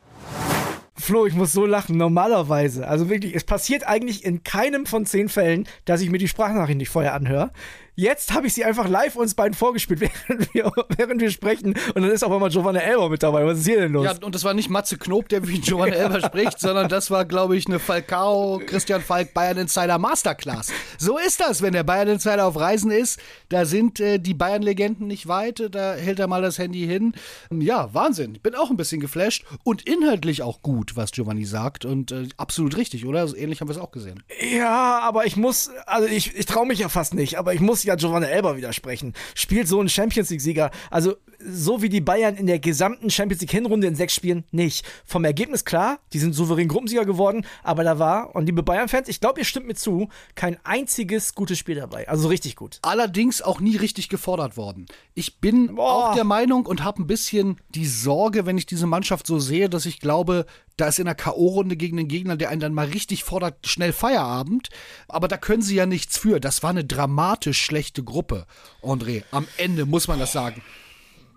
Flo, 0.95 1.25
ich 1.25 1.33
muss 1.33 1.53
so 1.53 1.65
lachen. 1.65 1.95
Normalerweise, 1.95 2.87
also 2.87 3.09
wirklich, 3.09 3.35
es 3.35 3.43
passiert 3.43 3.87
eigentlich 3.87 4.25
in 4.25 4.43
keinem 4.43 4.85
von 4.85 5.05
zehn 5.05 5.29
Fällen, 5.29 5.67
dass 5.85 6.01
ich 6.01 6.09
mir 6.09 6.17
die 6.17 6.27
Sprachnachricht 6.27 6.77
nicht 6.77 6.89
vorher 6.89 7.13
anhöre. 7.13 7.51
Jetzt 7.99 8.33
habe 8.33 8.47
ich 8.47 8.53
sie 8.53 8.63
einfach 8.63 8.87
live 8.87 9.17
uns 9.17 9.33
beiden 9.33 9.53
vorgespielt, 9.53 9.99
während 10.27 10.53
wir, 10.53 10.71
während 10.95 11.19
wir 11.19 11.29
sprechen. 11.31 11.73
Und 11.95 12.01
dann 12.01 12.11
ist 12.11 12.23
auf 12.23 12.31
einmal 12.31 12.49
Giovanna 12.49 12.79
Elber 12.79 13.09
mit 13.09 13.21
dabei. 13.21 13.45
Was 13.45 13.59
ist 13.59 13.65
hier 13.65 13.81
denn 13.81 13.91
los? 13.91 14.05
Ja, 14.05 14.13
und 14.25 14.33
das 14.33 14.45
war 14.45 14.53
nicht 14.53 14.69
Matze 14.69 14.97
Knob, 14.97 15.27
der 15.27 15.45
wie 15.45 15.59
Giovanna 15.59 15.95
Elber 15.95 16.21
spricht, 16.25 16.61
sondern 16.61 16.87
das 16.87 17.11
war, 17.11 17.25
glaube 17.25 17.57
ich, 17.57 17.67
eine 17.67 17.77
Falcao, 17.77 18.61
Christian 18.65 19.01
Falk, 19.01 19.33
Bayern 19.33 19.57
Insider 19.57 19.97
Masterclass. 19.97 20.71
So 20.97 21.17
ist 21.17 21.41
das, 21.41 21.61
wenn 21.61 21.73
der 21.73 21.83
Bayern 21.83 22.07
Insider 22.07 22.45
auf 22.45 22.57
Reisen 22.57 22.89
ist. 22.89 23.19
Da 23.49 23.65
sind 23.65 23.99
äh, 23.99 24.17
die 24.17 24.33
Bayern-Legenden 24.33 25.05
nicht 25.05 25.27
weit. 25.27 25.67
Da 25.69 25.95
hält 25.95 26.19
er 26.19 26.27
mal 26.27 26.41
das 26.41 26.57
Handy 26.57 26.87
hin. 26.87 27.11
Ja, 27.51 27.93
Wahnsinn. 27.93 28.35
Ich 28.35 28.41
bin 28.41 28.55
auch 28.55 28.69
ein 28.69 28.77
bisschen 28.77 29.01
geflasht 29.01 29.43
und 29.65 29.85
inhaltlich 29.85 30.41
auch 30.41 30.61
gut, 30.61 30.95
was 30.95 31.11
Giovanni 31.11 31.43
sagt. 31.43 31.83
Und 31.83 32.13
äh, 32.13 32.29
absolut 32.37 32.77
richtig, 32.77 33.05
oder? 33.05 33.27
So 33.27 33.35
ähnlich 33.35 33.59
haben 33.59 33.67
wir 33.67 33.75
es 33.75 33.81
auch 33.81 33.91
gesehen. 33.91 34.23
Ja, 34.55 34.99
aber 34.99 35.25
ich 35.25 35.35
muss, 35.35 35.69
also 35.85 36.07
ich, 36.07 36.33
ich 36.37 36.45
traue 36.45 36.65
mich 36.65 36.79
ja 36.79 36.87
fast 36.87 37.13
nicht, 37.13 37.37
aber 37.37 37.53
ich 37.53 37.59
muss 37.59 37.88
ja 37.89 37.95
Giovanni 37.95 38.27
Elber 38.27 38.55
widersprechen. 38.55 39.13
Spielt 39.35 39.67
so 39.67 39.81
ein 39.81 39.89
Champions 39.89 40.29
League-Sieger, 40.29 40.71
also 40.89 41.15
so 41.39 41.81
wie 41.81 41.89
die 41.89 42.01
Bayern 42.01 42.35
in 42.35 42.47
der 42.47 42.59
gesamten 42.59 43.09
Champions 43.09 43.41
League-Hinrunde 43.41 43.87
in 43.87 43.95
sechs 43.95 44.13
Spielen 44.13 44.43
nicht. 44.51 44.85
Vom 45.05 45.23
Ergebnis 45.25 45.65
klar, 45.65 45.99
die 46.13 46.19
sind 46.19 46.33
souverän 46.33 46.67
Gruppensieger 46.67 47.05
geworden, 47.05 47.45
aber 47.63 47.83
da 47.83 47.99
war, 47.99 48.35
und 48.35 48.45
liebe 48.45 48.63
Bayern-Fans, 48.63 49.07
ich 49.07 49.19
glaube, 49.19 49.39
ihr 49.39 49.45
stimmt 49.45 49.67
mir 49.67 49.75
zu, 49.75 50.09
kein 50.35 50.57
einziges 50.63 51.35
gutes 51.35 51.57
Spiel 51.57 51.75
dabei. 51.75 52.07
Also 52.07 52.27
richtig 52.27 52.55
gut. 52.55 52.79
Allerdings 52.81 53.41
auch 53.41 53.59
nie 53.59 53.77
richtig 53.77 54.09
gefordert 54.09 54.57
worden. 54.57 54.85
Ich 55.13 55.39
bin 55.39 55.75
Boah. 55.75 56.09
auch 56.09 56.15
der 56.15 56.23
Meinung 56.23 56.65
und 56.65 56.83
habe 56.83 57.01
ein 57.01 57.07
bisschen 57.07 57.57
die 57.69 57.87
Sorge, 57.87 58.45
wenn 58.45 58.57
ich 58.57 58.65
diese 58.65 58.87
Mannschaft 58.87 59.25
so 59.25 59.39
sehe, 59.39 59.69
dass 59.69 59.85
ich 59.85 59.99
glaube, 59.99 60.45
da 60.77 60.87
ist 60.87 60.99
in 60.99 61.05
der 61.05 61.15
K.O.-Runde 61.15 61.75
gegen 61.75 61.97
den 61.97 62.07
Gegner, 62.07 62.37
der 62.37 62.49
einen 62.49 62.61
dann 62.61 62.73
mal 62.73 62.87
richtig 62.87 63.23
fordert, 63.23 63.67
schnell 63.67 63.93
Feierabend. 63.93 64.69
Aber 65.07 65.27
da 65.27 65.37
können 65.37 65.61
sie 65.61 65.75
ja 65.75 65.85
nichts 65.85 66.17
für. 66.17 66.39
Das 66.39 66.63
war 66.63 66.69
eine 66.69 66.85
dramatisch 66.85 67.61
schlechte 67.61 68.03
Gruppe, 68.03 68.45
André. 68.81 69.23
Am 69.31 69.47
Ende 69.57 69.85
muss 69.85 70.07
man 70.07 70.19
das 70.19 70.31
sagen. 70.31 70.61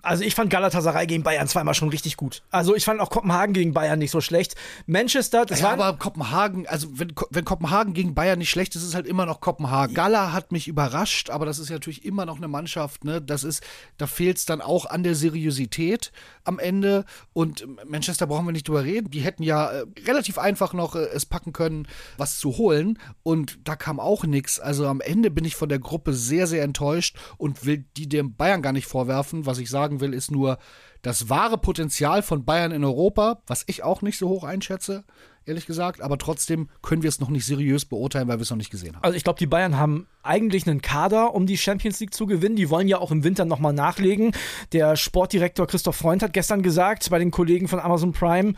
Also 0.03 0.25
ich 0.25 0.35
fand 0.35 0.51
Galatasaray 0.51 1.07
gegen 1.07 1.23
Bayern 1.23 1.47
zweimal 1.49 1.75
schon 1.75 1.89
richtig 1.89 2.17
gut. 2.17 2.43
Also 2.51 2.75
ich 2.75 2.85
fand 2.85 3.01
auch 3.01 3.11
Kopenhagen 3.11 3.55
gegen 3.55 3.73
Bayern 3.73 3.99
nicht 3.99 4.11
so 4.11 4.21
schlecht. 4.21 4.57
Manchester, 4.87 5.47
das 5.47 5.61
ja, 5.61 5.67
war 5.67 5.73
aber 5.73 5.99
Kopenhagen, 5.99 6.67
also 6.67 6.89
wenn, 6.93 7.13
wenn 7.31 7.45
Kopenhagen 7.45 7.95
gegen 7.95 8.15
Bayern 8.15 8.39
nicht 8.39 8.51
schlecht 8.51 8.75
ist, 8.75 8.83
ist 8.83 8.89
es 8.89 8.95
halt 8.95 9.07
immer 9.07 9.27
noch 9.27 9.41
Kopenhagen. 9.41 9.95
Gala 9.95 10.33
hat 10.33 10.53
mich 10.53 10.69
überrascht, 10.69 11.31
aber 11.31 11.47
das 11.47 11.59
ist 11.59 11.69
ja 11.69 11.77
natürlich 11.77 12.05
immer 12.05 12.27
noch 12.27 12.37
eine 12.37 12.49
Mannschaft, 12.49 13.05
ne? 13.05 13.23
Das 13.23 13.45
ist, 13.45 13.63
da 13.97 14.07
fehlt 14.07 14.39
es 14.39 14.45
dann 14.45 14.61
auch 14.61 14.87
an 14.87 15.03
der 15.03 15.15
Seriosität 15.15 16.13
am 16.45 16.59
Ende. 16.59 17.05
Und 17.33 17.67
Manchester 17.89 18.27
brauchen 18.27 18.47
wir 18.47 18.53
nicht 18.53 18.69
drüber 18.69 18.85
reden. 18.85 19.11
Die 19.11 19.21
hätten 19.21 19.43
ja 19.43 19.71
äh, 19.71 19.85
relativ 20.07 20.39
einfach 20.39 20.73
noch 20.73 20.95
äh, 20.95 21.07
es 21.13 21.27
packen 21.27 21.53
können, 21.53 21.87
was 22.17 22.39
zu 22.39 22.57
holen. 22.57 22.99
Und 23.23 23.59
da 23.65 23.77
kam 23.77 24.01
auch 24.01 24.25
nichts. 24.25 24.61
Also 24.61 24.87
am 24.87 25.01
Ende 25.01 25.31
bin 25.31 25.45
ich 25.45 25.57
von 25.57 25.69
der 25.69 25.79
Gruppe 25.79 26.13
sehr, 26.13 26.47
sehr 26.47 26.63
enttäuscht 26.63 27.17
und 27.39 27.65
will 27.65 27.85
die 27.97 28.09
dem 28.09 28.35
Bayern 28.35 28.63
gar 28.63 28.73
nicht 28.73 28.87
vorwerfen. 28.87 29.47
Was 29.47 29.59
ich 29.59 29.71
sagen 29.71 29.92
will, 30.01 30.15
ist 30.15 30.31
nur, 30.31 30.59
das 31.03 31.29
wahre 31.29 31.59
Potenzial 31.59 32.23
von 32.23 32.45
Bayern 32.45 32.71
in 32.71 32.85
Europa, 32.85 33.43
was 33.47 33.65
ich 33.67 33.83
auch 33.83 34.03
nicht 34.03 34.19
so 34.19 34.29
hoch 34.29 34.45
einschätze, 34.45 35.05
ehrlich 35.47 35.67
gesagt, 35.67 36.01
aber 36.01 36.19
trotzdem 36.19 36.69
können 36.83 37.03
wir 37.03 37.09
es 37.09 37.21
noch 37.21 37.31
nicht 37.31 37.47
seriös 37.47 37.85
beurteilen, 37.85 38.29
weil 38.29 38.39
wir 38.39 38.43
es 38.43 38.51
noch 38.51 38.57
nicht 38.57 38.71
gesehen 38.71 38.95
haben. 38.97 39.05
Also 39.05 39.17
ich 39.17 39.25
glaube, 39.25 39.39
die 39.39 39.47
Bayern 39.47 39.77
haben 39.77 40.07
eigentlich 40.23 40.69
einen 40.69 40.83
Kader, 40.83 41.35
um 41.35 41.47
die 41.47 41.59
Champions 41.59 41.99
League 42.01 42.15
zu 42.15 42.27
gewinnen. 42.27 42.57
Die 42.57 42.71
wollen 42.71 42.89
ja 42.89 42.99
auch 42.99 43.11
im 43.11 43.25
Winter 43.25 43.45
nochmal 43.45 43.73
nachlegen. 43.73 44.33
Der 44.73 44.97
Sportdirektor 44.97 45.67
Christoph 45.67 45.97
Freund 45.97 46.23
hat 46.23 46.33
gestern 46.33 46.63
gesagt 46.63 47.11
bei 47.11 47.19
den 47.19 47.31
Kollegen 47.31 47.69
von 47.69 47.81
Amazon 47.81 48.13
Prime, 48.13 48.55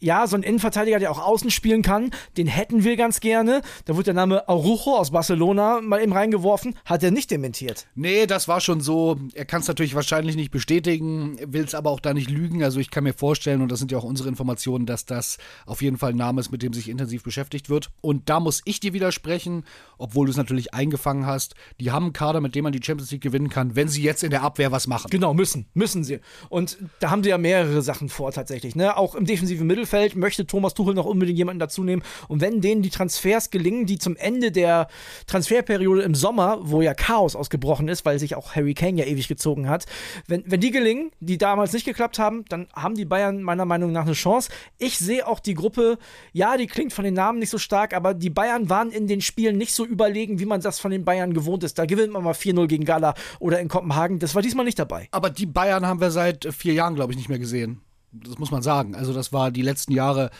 ja, 0.00 0.26
so 0.28 0.36
ein 0.36 0.44
Innenverteidiger, 0.44 1.00
der 1.00 1.10
auch 1.10 1.18
außen 1.18 1.50
spielen 1.50 1.82
kann, 1.82 2.12
den 2.36 2.46
hätten 2.46 2.84
wir 2.84 2.96
ganz 2.96 3.18
gerne. 3.18 3.62
Da 3.84 3.94
wurde 3.94 4.04
der 4.04 4.14
Name 4.14 4.48
Arujo 4.48 4.96
aus 4.96 5.10
Barcelona 5.10 5.80
mal 5.80 6.00
eben 6.00 6.12
reingeworfen, 6.12 6.76
hat 6.84 7.02
er 7.02 7.10
nicht 7.10 7.30
dementiert. 7.32 7.86
Nee, 7.96 8.26
das 8.26 8.46
war 8.46 8.60
schon 8.60 8.80
so. 8.80 9.16
Er 9.34 9.44
kann 9.44 9.60
es 9.60 9.68
natürlich 9.68 9.96
wahrscheinlich 9.96 10.36
nicht 10.36 10.52
bestätigen, 10.52 11.36
will 11.44 11.64
es 11.64 11.74
aber 11.74 11.90
auch 11.90 12.00
da 12.00 12.14
nicht 12.14 12.30
lügen. 12.30 12.62
Also 12.62 12.78
ich 12.78 12.90
kann 12.90 13.04
mir 13.04 13.12
vorstellen, 13.12 13.60
und 13.60 13.72
das 13.72 13.80
sind 13.80 13.90
ja 13.90 13.98
auch 13.98 14.04
unsere 14.04 14.28
Informationen, 14.28 14.86
dass 14.86 15.04
das 15.04 15.38
auf 15.66 15.82
jeden 15.82 15.98
Fall 15.98 16.10
ein 16.10 16.16
Name 16.28 16.40
ist, 16.40 16.52
mit 16.52 16.62
dem 16.62 16.72
sich 16.72 16.88
intensiv 16.88 17.22
beschäftigt 17.22 17.70
wird. 17.70 17.90
Und 18.02 18.28
da 18.28 18.38
muss 18.38 18.60
ich 18.64 18.80
dir 18.80 18.92
widersprechen, 18.92 19.64
obwohl 19.96 20.26
du 20.26 20.30
es 20.30 20.36
natürlich 20.36 20.74
eingefangen 20.74 21.26
hast. 21.26 21.54
Die 21.80 21.90
haben 21.90 22.06
einen 22.06 22.12
Kader, 22.12 22.40
mit 22.40 22.54
dem 22.54 22.64
man 22.64 22.72
die 22.72 22.82
Champions 22.82 23.10
League 23.10 23.22
gewinnen 23.22 23.48
kann, 23.48 23.76
wenn 23.76 23.88
sie 23.88 24.02
jetzt 24.02 24.22
in 24.22 24.30
der 24.30 24.42
Abwehr 24.42 24.70
was 24.72 24.86
machen. 24.86 25.08
Genau, 25.10 25.32
müssen, 25.32 25.66
müssen 25.74 26.04
sie. 26.04 26.20
Und 26.50 26.78
da 27.00 27.10
haben 27.10 27.22
sie 27.22 27.30
ja 27.30 27.38
mehrere 27.38 27.80
Sachen 27.82 28.08
vor 28.08 28.32
tatsächlich. 28.32 28.76
Ne? 28.76 28.96
Auch 28.96 29.14
im 29.14 29.24
defensiven 29.24 29.66
Mittelfeld 29.66 30.16
möchte 30.16 30.46
Thomas 30.46 30.74
Tuchel 30.74 30.94
noch 30.94 31.06
unbedingt 31.06 31.38
jemanden 31.38 31.60
dazu 31.60 31.82
nehmen. 31.82 32.02
Und 32.28 32.40
wenn 32.40 32.60
denen 32.60 32.82
die 32.82 32.90
Transfers 32.90 33.50
gelingen, 33.50 33.86
die 33.86 33.98
zum 33.98 34.16
Ende 34.16 34.52
der 34.52 34.88
Transferperiode 35.26 36.02
im 36.02 36.14
Sommer, 36.14 36.58
wo 36.62 36.82
ja 36.82 36.92
Chaos 36.92 37.34
ausgebrochen 37.34 37.88
ist, 37.88 38.04
weil 38.04 38.18
sich 38.18 38.34
auch 38.34 38.54
Harry 38.54 38.74
Kane 38.74 38.98
ja 38.98 39.06
ewig 39.06 39.28
gezogen 39.28 39.68
hat, 39.68 39.86
wenn, 40.26 40.44
wenn 40.46 40.60
die 40.60 40.70
gelingen, 40.70 41.10
die 41.20 41.38
damals 41.38 41.72
nicht 41.72 41.86
geklappt 41.86 42.18
haben, 42.18 42.44
dann 42.48 42.68
haben 42.74 42.94
die 42.94 43.06
Bayern 43.06 43.42
meiner 43.42 43.64
Meinung 43.64 43.92
nach 43.92 44.04
eine 44.04 44.12
Chance. 44.12 44.50
Ich 44.78 44.98
sehe 44.98 45.26
auch 45.26 45.40
die 45.40 45.54
Gruppe, 45.54 45.98
ja, 46.32 46.56
die 46.56 46.66
klingt 46.66 46.92
von 46.92 47.04
den 47.04 47.14
Namen 47.14 47.38
nicht 47.38 47.50
so 47.50 47.58
stark, 47.58 47.94
aber 47.94 48.14
die 48.14 48.30
Bayern 48.30 48.68
waren 48.70 48.90
in 48.90 49.06
den 49.06 49.20
Spielen 49.20 49.56
nicht 49.56 49.74
so 49.74 49.84
überlegen, 49.84 50.38
wie 50.38 50.46
man 50.46 50.60
das 50.60 50.78
von 50.78 50.90
den 50.90 51.04
Bayern 51.04 51.34
gewohnt 51.34 51.64
ist. 51.64 51.78
Da 51.78 51.86
gewinnt 51.86 52.12
man 52.12 52.24
mal 52.24 52.34
4-0 52.34 52.66
gegen 52.66 52.84
Gala 52.84 53.14
oder 53.38 53.60
in 53.60 53.68
Kopenhagen. 53.68 54.18
Das 54.18 54.34
war 54.34 54.42
diesmal 54.42 54.64
nicht 54.64 54.78
dabei. 54.78 55.08
Aber 55.10 55.30
die 55.30 55.46
Bayern 55.46 55.86
haben 55.86 56.00
wir 56.00 56.10
seit 56.10 56.52
vier 56.54 56.74
Jahren, 56.74 56.94
glaube 56.94 57.12
ich, 57.12 57.18
nicht 57.18 57.28
mehr 57.28 57.38
gesehen. 57.38 57.80
Das 58.12 58.38
muss 58.38 58.50
man 58.50 58.62
sagen. 58.62 58.94
Also 58.94 59.12
das 59.12 59.32
war 59.32 59.50
die 59.50 59.62
letzten 59.62 59.92
Jahre 59.92 60.30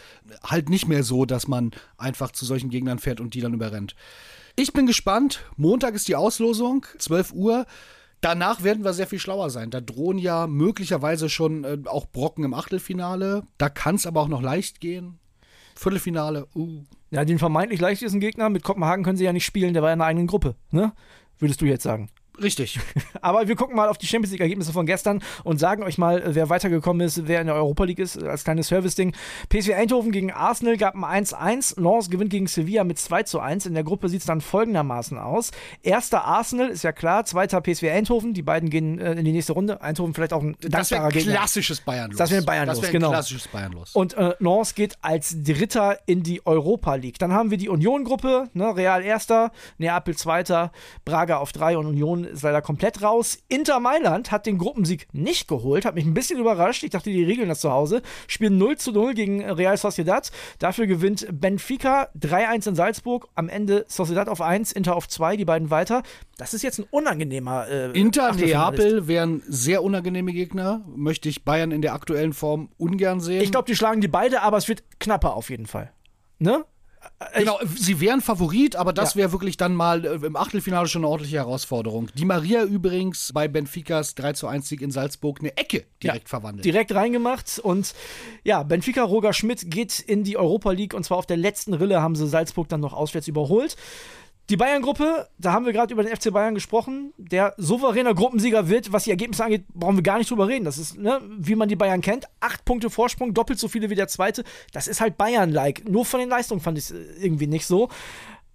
halt 0.42 0.68
nicht 0.68 0.88
mehr 0.88 1.02
so, 1.02 1.24
dass 1.24 1.48
man 1.48 1.72
einfach 1.98 2.32
zu 2.32 2.44
solchen 2.44 2.70
Gegnern 2.70 2.98
fährt 2.98 3.20
und 3.20 3.34
die 3.34 3.40
dann 3.40 3.54
überrennt. 3.54 3.94
Ich 4.56 4.72
bin 4.72 4.86
gespannt. 4.86 5.44
Montag 5.56 5.94
ist 5.94 6.08
die 6.08 6.16
Auslosung, 6.16 6.86
12 6.98 7.32
Uhr. 7.32 7.66
Danach 8.20 8.64
werden 8.64 8.84
wir 8.84 8.92
sehr 8.92 9.06
viel 9.06 9.20
schlauer 9.20 9.50
sein. 9.50 9.70
Da 9.70 9.80
drohen 9.80 10.18
ja 10.18 10.46
möglicherweise 10.46 11.28
schon 11.28 11.64
äh, 11.64 11.78
auch 11.84 12.06
Brocken 12.06 12.44
im 12.44 12.54
Achtelfinale. 12.54 13.44
Da 13.58 13.68
kann 13.68 13.94
es 13.94 14.06
aber 14.06 14.20
auch 14.20 14.28
noch 14.28 14.42
leicht 14.42 14.80
gehen. 14.80 15.20
Viertelfinale, 15.78 16.48
uh. 16.56 16.82
Ja, 17.12 17.24
den 17.24 17.38
vermeintlich 17.38 17.80
leichtesten 17.80 18.18
Gegner 18.18 18.50
mit 18.50 18.64
Kopenhagen 18.64 19.04
können 19.04 19.16
sie 19.16 19.24
ja 19.24 19.32
nicht 19.32 19.44
spielen, 19.44 19.74
der 19.74 19.82
war 19.82 19.90
ja 19.90 19.94
in 19.94 20.00
einer 20.00 20.08
eigenen 20.08 20.26
Gruppe, 20.26 20.56
ne? 20.72 20.92
Würdest 21.38 21.60
du 21.60 21.66
jetzt 21.66 21.84
sagen? 21.84 22.10
Richtig. 22.42 22.78
Aber 23.20 23.48
wir 23.48 23.56
gucken 23.56 23.76
mal 23.76 23.88
auf 23.88 23.98
die 23.98 24.06
Champions 24.06 24.32
League-Ergebnisse 24.32 24.72
von 24.72 24.86
gestern 24.86 25.22
und 25.44 25.58
sagen 25.58 25.82
euch 25.82 25.98
mal, 25.98 26.22
wer 26.26 26.48
weitergekommen 26.48 27.06
ist, 27.06 27.26
wer 27.26 27.40
in 27.40 27.46
der 27.46 27.56
Europa 27.56 27.84
League 27.84 27.98
ist, 27.98 28.22
als 28.22 28.44
kleines 28.44 28.68
Service-Ding. 28.68 29.14
PSV 29.48 29.72
Eindhoven 29.74 30.12
gegen 30.12 30.32
Arsenal 30.32 30.76
gab 30.76 30.94
ein 30.94 31.24
1-1. 31.24 31.80
Lens 31.80 32.10
gewinnt 32.10 32.30
gegen 32.30 32.46
Sevilla 32.46 32.84
mit 32.84 32.98
2-1. 32.98 33.66
In 33.66 33.74
der 33.74 33.84
Gruppe 33.84 34.08
sieht 34.08 34.20
es 34.20 34.26
dann 34.26 34.40
folgendermaßen 34.40 35.18
aus. 35.18 35.50
Erster 35.82 36.24
Arsenal, 36.24 36.68
ist 36.68 36.84
ja 36.84 36.92
klar. 36.92 37.24
Zweiter 37.24 37.60
PSV 37.60 37.84
Eindhoven. 37.84 38.34
Die 38.34 38.42
beiden 38.42 38.70
gehen 38.70 38.98
äh, 38.98 39.12
in 39.12 39.24
die 39.24 39.32
nächste 39.32 39.52
Runde. 39.52 39.82
Eindhoven 39.82 40.14
vielleicht 40.14 40.32
auch 40.32 40.42
ein 40.42 40.56
Das 40.60 40.90
wäre 40.90 41.02
dankbarer 41.02 41.12
Gegner. 41.12 41.32
klassisches 41.34 41.80
Bayern 41.80 42.10
los. 42.10 42.18
Das 42.18 42.30
wäre 42.30 42.42
Bayern 42.42 42.66
das 42.66 42.78
los, 42.78 42.86
ein 42.86 42.92
genau. 42.92 43.10
klassisches 43.10 43.48
Bayern 43.48 43.72
los. 43.72 43.94
Und 43.94 44.14
äh, 44.14 44.34
Lens 44.38 44.74
geht 44.74 44.96
als 45.02 45.42
Dritter 45.42 45.98
in 46.06 46.22
die 46.22 46.44
Europa 46.46 46.94
League. 46.94 47.18
Dann 47.18 47.32
haben 47.32 47.50
wir 47.50 47.58
die 47.58 47.68
Union-Gruppe, 47.68 48.48
ne, 48.54 48.76
Real 48.76 49.02
Erster, 49.02 49.50
Neapel 49.78 50.16
Zweiter, 50.16 50.72
Braga 51.04 51.38
auf 51.38 51.52
drei 51.52 51.76
und 51.76 51.86
Union 51.86 52.27
ist 52.28 52.42
leider 52.42 52.62
komplett 52.62 53.02
raus. 53.02 53.38
Inter 53.48 53.80
Mailand 53.80 54.30
hat 54.30 54.46
den 54.46 54.58
Gruppensieg 54.58 55.08
nicht 55.12 55.48
geholt, 55.48 55.84
hat 55.84 55.94
mich 55.94 56.04
ein 56.04 56.14
bisschen 56.14 56.38
überrascht. 56.38 56.82
Ich 56.82 56.90
dachte, 56.90 57.10
die 57.10 57.24
regeln 57.24 57.48
das 57.48 57.60
zu 57.60 57.70
Hause. 57.70 58.02
Spielen 58.26 58.58
0 58.58 58.76
zu 58.78 58.92
0 58.92 59.14
gegen 59.14 59.44
Real 59.44 59.76
Sociedad. 59.76 60.30
Dafür 60.58 60.86
gewinnt 60.86 61.26
Benfica 61.30 62.08
3-1 62.18 62.68
in 62.68 62.74
Salzburg. 62.74 63.28
Am 63.34 63.48
Ende 63.48 63.84
Sociedad 63.88 64.28
auf 64.28 64.40
1, 64.40 64.72
Inter 64.72 64.96
auf 64.96 65.08
2, 65.08 65.36
die 65.36 65.44
beiden 65.44 65.70
weiter. 65.70 66.02
Das 66.36 66.54
ist 66.54 66.62
jetzt 66.62 66.78
ein 66.78 66.86
unangenehmer 66.90 67.68
äh, 67.68 67.90
Inter. 67.98 68.32
Neapel 68.34 69.08
wären 69.08 69.42
sehr 69.48 69.82
unangenehme 69.82 70.32
Gegner. 70.32 70.84
Möchte 70.86 71.28
ich 71.28 71.44
Bayern 71.44 71.72
in 71.72 71.82
der 71.82 71.94
aktuellen 71.94 72.32
Form 72.32 72.70
ungern 72.78 73.20
sehen. 73.20 73.42
Ich 73.42 73.50
glaube, 73.50 73.66
die 73.66 73.76
schlagen 73.76 74.00
die 74.00 74.08
beide, 74.08 74.42
aber 74.42 74.56
es 74.56 74.68
wird 74.68 74.84
knapper 75.00 75.34
auf 75.34 75.50
jeden 75.50 75.66
Fall. 75.66 75.92
Ne? 76.38 76.64
Genau, 77.36 77.58
sie 77.76 78.00
wären 78.00 78.20
Favorit, 78.20 78.76
aber 78.76 78.92
das 78.92 79.14
Ja. 79.14 79.20
wäre 79.20 79.32
wirklich 79.32 79.56
dann 79.56 79.74
mal 79.74 80.04
äh, 80.04 80.26
im 80.26 80.36
Achtelfinale 80.36 80.88
schon 80.88 81.02
eine 81.02 81.08
ordentliche 81.10 81.36
Herausforderung. 81.36 82.08
Die 82.14 82.24
Maria 82.24 82.62
übrigens 82.64 83.32
bei 83.32 83.48
Benficas 83.48 84.14
3 84.14 84.32
zu 84.34 84.46
1 84.46 84.68
Sieg 84.68 84.80
in 84.82 84.90
Salzburg 84.90 85.40
eine 85.40 85.56
Ecke 85.56 85.84
direkt 86.02 86.28
verwandelt. 86.28 86.64
Direkt 86.64 86.94
reingemacht 86.94 87.58
und 87.58 87.94
ja, 88.44 88.62
Benfica 88.62 89.02
Roger 89.02 89.32
Schmidt 89.32 89.70
geht 89.70 89.98
in 90.00 90.24
die 90.24 90.36
Europa 90.36 90.70
League 90.70 90.94
und 90.94 91.04
zwar 91.04 91.18
auf 91.18 91.26
der 91.26 91.36
letzten 91.36 91.74
Rille 91.74 92.00
haben 92.00 92.14
sie 92.16 92.26
Salzburg 92.26 92.68
dann 92.68 92.80
noch 92.80 92.92
auswärts 92.92 93.28
überholt. 93.28 93.76
Die 94.50 94.56
Bayern-Gruppe, 94.56 95.28
da 95.36 95.52
haben 95.52 95.66
wir 95.66 95.74
gerade 95.74 95.92
über 95.92 96.02
den 96.02 96.16
FC 96.16 96.32
Bayern 96.32 96.54
gesprochen, 96.54 97.12
der 97.18 97.52
souveräner 97.58 98.14
Gruppensieger 98.14 98.70
wird. 98.70 98.90
Was 98.94 99.04
die 99.04 99.10
Ergebnisse 99.10 99.44
angeht, 99.44 99.66
brauchen 99.74 99.96
wir 99.96 100.02
gar 100.02 100.16
nicht 100.16 100.30
drüber 100.30 100.48
reden. 100.48 100.64
Das 100.64 100.78
ist, 100.78 100.96
ne, 100.96 101.20
wie 101.36 101.54
man 101.54 101.68
die 101.68 101.76
Bayern 101.76 102.00
kennt. 102.00 102.26
Acht 102.40 102.64
Punkte 102.64 102.88
Vorsprung, 102.88 103.34
doppelt 103.34 103.58
so 103.58 103.68
viele 103.68 103.90
wie 103.90 103.94
der 103.94 104.08
zweite. 104.08 104.44
Das 104.72 104.88
ist 104.88 105.02
halt 105.02 105.18
Bayern-like. 105.18 105.86
Nur 105.86 106.06
von 106.06 106.20
den 106.20 106.30
Leistungen 106.30 106.62
fand 106.62 106.78
ich 106.78 106.84
es 106.84 106.94
irgendwie 107.20 107.46
nicht 107.46 107.66
so. 107.66 107.90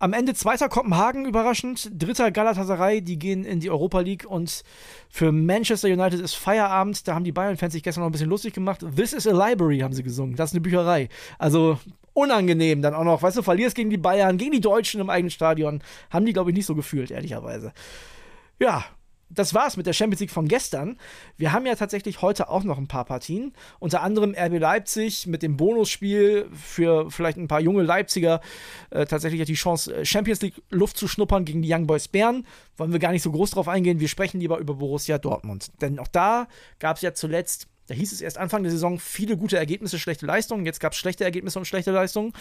Am 0.04 0.12
Ende 0.12 0.34
zweiter 0.34 0.68
Kopenhagen, 0.68 1.26
überraschend. 1.26 1.90
Dritter 1.94 2.30
Galatasaray, 2.30 3.00
die 3.00 3.18
gehen 3.18 3.46
in 3.46 3.62
die 3.62 3.70
Europa 3.70 4.02
League. 4.02 4.26
Und 4.26 4.66
für 5.08 5.32
Manchester 5.32 5.88
United 5.88 6.20
ist 6.20 6.34
Feierabend. 6.34 7.08
Da 7.08 7.16
haben 7.16 7.24
die 7.24 7.32
Bayern-Fans 7.32 7.72
sich 7.72 7.84
gestern 7.84 8.02
noch 8.02 8.10
ein 8.10 8.12
bisschen 8.12 8.30
lustig 8.30 8.54
gemacht. 8.54 8.86
This 8.98 9.14
is 9.14 9.26
a 9.26 9.32
library, 9.32 9.80
haben 9.80 9.94
sie 9.94 10.04
gesungen. 10.04 10.36
Das 10.36 10.50
ist 10.50 10.56
eine 10.56 10.60
Bücherei. 10.60 11.08
Also 11.40 11.80
unangenehm 12.12 12.82
dann 12.82 12.96
auch 12.96 13.06
noch. 13.06 13.24
Weißt 13.24 13.38
du, 13.38 13.44
verlierst 13.44 13.78
gegen 13.78 13.92
die 13.92 13.98
Bayern, 13.98 14.38
gegen 14.38 14.52
die 14.52 14.60
Deutschen 14.60 15.00
im 15.00 15.10
eigenen 15.10 15.32
Stadion. 15.32 15.82
Haben 16.10 16.26
die, 16.26 16.34
glaube 16.34 16.50
ich, 16.50 16.58
nicht 16.58 16.66
so 16.66 16.76
gefühlt, 16.76 17.10
ehrlicherweise. 17.10 17.72
Ja, 18.60 18.84
das 19.34 19.54
war's 19.54 19.78
mit 19.78 19.86
der 19.86 19.94
Champions 19.94 20.22
League 20.22 20.32
von 20.32 20.48
gestern. 20.48 20.98
Wir 21.38 21.52
haben 21.52 21.66
ja 21.66 21.76
tatsächlich 21.76 22.22
heute 22.22 22.50
auch 22.50 22.64
noch 22.64 22.78
ein 22.78 22.88
paar 22.88 23.06
Partien. 23.06 23.54
Unter 23.80 24.02
anderem 24.02 24.36
RB 24.38 24.60
Leipzig 24.60 25.28
mit 25.28 25.44
dem 25.44 25.58
Bonusspiel 25.58 26.48
für 26.54 27.10
vielleicht 27.10 27.38
ein 27.38 27.48
paar 27.48 27.62
junge 27.62 27.84
Leipziger 27.84 28.42
äh, 28.90 29.06
tatsächlich 29.06 29.44
die 29.46 29.54
Chance, 29.54 29.96
äh, 29.96 30.06
Champions 30.06 30.42
League 30.42 30.62
Luft 30.70 30.98
zu 30.98 31.08
schnuppern 31.08 31.46
gegen 31.46 31.62
die 31.62 31.74
Young 31.74 31.88
Boys 31.88 32.08
Bern. 32.08 32.46
Wollen 32.78 32.92
wir 32.92 33.00
gar 33.00 33.12
nicht 33.12 33.24
so 33.24 33.32
groß 33.32 33.52
drauf 33.52 33.68
eingehen. 33.68 34.00
Wir 34.00 34.08
sprechen 34.08 34.40
lieber 34.40 34.58
über 34.60 34.76
Borussia 34.76 35.18
Dortmund. 35.18 35.72
Denn 35.82 36.00
auch 36.00 36.08
da 36.08 36.48
gab 36.80 36.98
es 36.98 37.02
ja 37.02 37.14
zuletzt, 37.14 37.68
da 37.88 37.94
hieß 37.94 38.12
es 38.14 38.22
erst 38.22 38.38
Anfang 38.38 38.64
der 38.64 38.72
Saison, 38.72 39.00
viele 39.00 39.38
gute 39.38 39.58
Ergebnisse, 39.58 40.00
schlechte 40.00 40.26
Leistungen. 40.26 40.66
Jetzt 40.66 40.80
gab 40.80 40.94
es 40.94 40.98
schlechte 40.98 41.24
Ergebnisse 41.24 41.60
und 41.60 41.66
schlechte 41.66 41.92
Leistungen. 41.92 42.34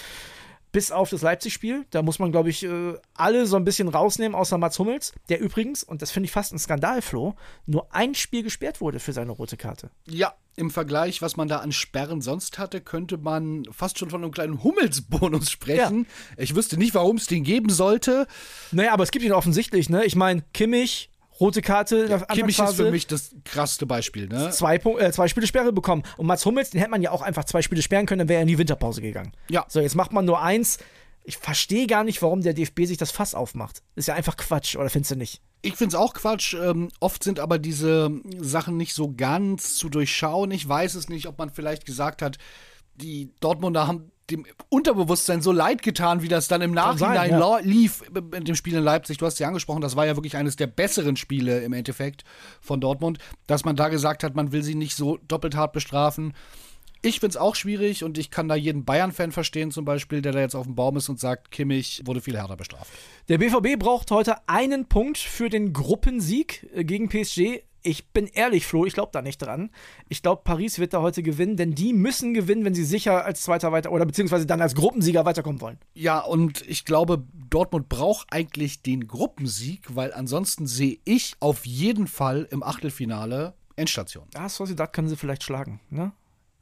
Bis 0.72 0.90
auf 0.90 1.10
das 1.10 1.22
Leipzig-Spiel. 1.22 1.86
Da 1.90 2.02
muss 2.02 2.18
man, 2.18 2.32
glaube 2.32 2.50
ich, 2.50 2.64
äh, 2.64 2.94
alle 3.14 3.46
so 3.46 3.56
ein 3.56 3.64
bisschen 3.64 3.88
rausnehmen, 3.88 4.34
außer 4.34 4.56
Mats 4.58 4.78
Hummels, 4.78 5.12
der 5.28 5.40
übrigens, 5.40 5.84
und 5.84 6.02
das 6.02 6.10
finde 6.10 6.26
ich 6.26 6.32
fast 6.32 6.52
ein 6.52 6.58
Skandal, 6.58 7.02
Flo, 7.02 7.34
nur 7.66 7.94
ein 7.94 8.14
Spiel 8.14 8.42
gesperrt 8.42 8.80
wurde 8.80 8.98
für 8.98 9.12
seine 9.12 9.32
rote 9.32 9.56
Karte. 9.56 9.90
Ja, 10.06 10.34
im 10.56 10.70
Vergleich, 10.70 11.22
was 11.22 11.36
man 11.36 11.48
da 11.48 11.58
an 11.58 11.72
Sperren 11.72 12.20
sonst 12.20 12.58
hatte, 12.58 12.80
könnte 12.80 13.16
man 13.16 13.64
fast 13.70 13.98
schon 13.98 14.10
von 14.10 14.22
einem 14.22 14.32
kleinen 14.32 14.62
Hummelsbonus 14.62 15.50
sprechen. 15.50 16.06
Ich 16.36 16.54
wüsste 16.54 16.76
nicht, 16.76 16.94
warum 16.94 17.16
es 17.16 17.26
den 17.26 17.44
geben 17.44 17.70
sollte. 17.70 18.26
Naja, 18.70 18.92
aber 18.92 19.02
es 19.02 19.10
gibt 19.10 19.24
ihn 19.24 19.32
offensichtlich, 19.32 19.88
ne? 19.88 20.04
Ich 20.04 20.16
meine, 20.16 20.42
Kimmich, 20.52 21.10
rote 21.42 21.60
Karte 21.60 22.06
der 22.06 22.20
Kimmich 22.20 22.58
ist 22.58 22.74
für 22.76 22.90
mich 22.90 23.06
das 23.06 23.34
krasseste 23.44 23.84
Beispiel. 23.84 24.28
Ne? 24.28 24.50
zwei, 24.50 24.76
äh, 24.76 25.12
zwei 25.12 25.28
Spiele 25.28 25.46
Sperre 25.46 25.72
bekommen. 25.72 26.04
Und 26.16 26.26
Mats 26.26 26.46
Hummels, 26.46 26.70
den 26.70 26.78
hätte 26.78 26.90
man 26.90 27.02
ja 27.02 27.10
auch 27.10 27.22
einfach 27.22 27.44
zwei 27.44 27.62
Spiele 27.62 27.82
sperren 27.82 28.06
können, 28.06 28.20
dann 28.20 28.28
wäre 28.28 28.38
er 28.38 28.42
in 28.42 28.48
die 28.48 28.58
Winterpause 28.58 29.02
gegangen. 29.02 29.32
Ja. 29.50 29.66
So, 29.68 29.80
jetzt 29.80 29.96
macht 29.96 30.12
man 30.12 30.24
nur 30.24 30.40
eins. 30.40 30.78
Ich 31.24 31.36
verstehe 31.36 31.86
gar 31.86 32.04
nicht, 32.04 32.22
warum 32.22 32.42
der 32.42 32.54
DFB 32.54 32.84
sich 32.84 32.96
das 32.96 33.10
Fass 33.10 33.34
aufmacht. 33.34 33.82
Ist 33.96 34.08
ja 34.08 34.14
einfach 34.14 34.36
Quatsch, 34.36 34.76
oder 34.76 34.88
findest 34.88 35.12
du 35.12 35.16
nicht? 35.16 35.40
Ich 35.62 35.74
finde 35.74 35.96
es 35.96 36.00
auch 36.00 36.14
Quatsch. 36.14 36.54
Ähm, 36.54 36.88
oft 37.00 37.22
sind 37.22 37.40
aber 37.40 37.58
diese 37.58 38.10
Sachen 38.38 38.76
nicht 38.76 38.94
so 38.94 39.12
ganz 39.12 39.76
zu 39.76 39.88
durchschauen. 39.88 40.50
Ich 40.50 40.68
weiß 40.68 40.94
es 40.94 41.08
nicht, 41.08 41.26
ob 41.26 41.38
man 41.38 41.50
vielleicht 41.50 41.86
gesagt 41.86 42.22
hat, 42.22 42.38
die 42.94 43.32
Dortmunder 43.40 43.86
haben 43.86 44.11
dem 44.30 44.46
Unterbewusstsein 44.68 45.42
so 45.42 45.52
leid 45.52 45.82
getan, 45.82 46.22
wie 46.22 46.28
das 46.28 46.48
dann 46.48 46.62
im 46.62 46.74
Kann 46.74 46.98
sein, 46.98 47.14
Nachhinein 47.14 47.40
ja. 47.40 47.58
lief 47.58 48.02
mit 48.12 48.48
dem 48.48 48.54
Spiel 48.54 48.74
in 48.74 48.84
Leipzig. 48.84 49.18
Du 49.18 49.26
hast 49.26 49.38
ja 49.38 49.48
angesprochen, 49.48 49.80
das 49.80 49.96
war 49.96 50.06
ja 50.06 50.16
wirklich 50.16 50.36
eines 50.36 50.56
der 50.56 50.66
besseren 50.66 51.16
Spiele 51.16 51.60
im 51.60 51.72
Endeffekt 51.72 52.24
von 52.60 52.80
Dortmund, 52.80 53.18
dass 53.46 53.64
man 53.64 53.76
da 53.76 53.88
gesagt 53.88 54.24
hat, 54.24 54.34
man 54.34 54.52
will 54.52 54.62
sie 54.62 54.74
nicht 54.74 54.96
so 54.96 55.18
doppelt 55.28 55.56
hart 55.56 55.72
bestrafen. 55.72 56.34
Ich 57.04 57.18
finde 57.18 57.30
es 57.30 57.36
auch 57.36 57.56
schwierig 57.56 58.04
und 58.04 58.16
ich 58.16 58.30
kann 58.30 58.46
da 58.46 58.54
jeden 58.54 58.84
Bayern-Fan 58.84 59.32
verstehen, 59.32 59.72
zum 59.72 59.84
Beispiel, 59.84 60.22
der 60.22 60.30
da 60.30 60.38
jetzt 60.38 60.54
auf 60.54 60.66
dem 60.66 60.76
Baum 60.76 60.96
ist 60.96 61.08
und 61.08 61.18
sagt, 61.18 61.50
Kimmich 61.50 62.00
wurde 62.04 62.20
viel 62.20 62.36
härter 62.36 62.56
bestraft. 62.56 62.92
Der 63.28 63.38
BVB 63.38 63.76
braucht 63.76 64.12
heute 64.12 64.48
einen 64.48 64.86
Punkt 64.86 65.18
für 65.18 65.48
den 65.48 65.72
Gruppensieg 65.72 66.70
äh, 66.72 66.84
gegen 66.84 67.08
PSG. 67.08 67.64
Ich 67.82 68.10
bin 68.10 68.26
ehrlich, 68.26 68.66
Flo, 68.66 68.86
ich 68.86 68.94
glaube 68.94 69.10
da 69.12 69.22
nicht 69.22 69.38
dran. 69.38 69.70
Ich 70.08 70.22
glaube, 70.22 70.42
Paris 70.44 70.78
wird 70.78 70.94
da 70.94 71.02
heute 71.02 71.22
gewinnen, 71.22 71.56
denn 71.56 71.74
die 71.74 71.92
müssen 71.92 72.32
gewinnen, 72.34 72.64
wenn 72.64 72.74
sie 72.74 72.84
sicher 72.84 73.24
als 73.24 73.42
Zweiter 73.42 73.72
weiter 73.72 73.90
oder 73.92 74.06
beziehungsweise 74.06 74.46
dann 74.46 74.60
als 74.60 74.74
Gruppensieger 74.74 75.24
weiterkommen 75.24 75.60
wollen. 75.60 75.78
Ja, 75.94 76.20
und 76.20 76.62
ich 76.68 76.84
glaube, 76.84 77.24
Dortmund 77.50 77.88
braucht 77.88 78.32
eigentlich 78.32 78.82
den 78.82 79.08
Gruppensieg, 79.08 79.96
weil 79.96 80.12
ansonsten 80.12 80.66
sehe 80.66 80.98
ich 81.04 81.34
auf 81.40 81.66
jeden 81.66 82.06
Fall 82.06 82.46
im 82.50 82.62
Achtelfinale 82.62 83.54
Endstation. 83.76 84.28
Ja, 84.34 84.48
Sociedad 84.48 84.92
können 84.92 85.08
sie 85.08 85.16
vielleicht 85.16 85.42
schlagen, 85.42 85.80
ne? 85.90 86.12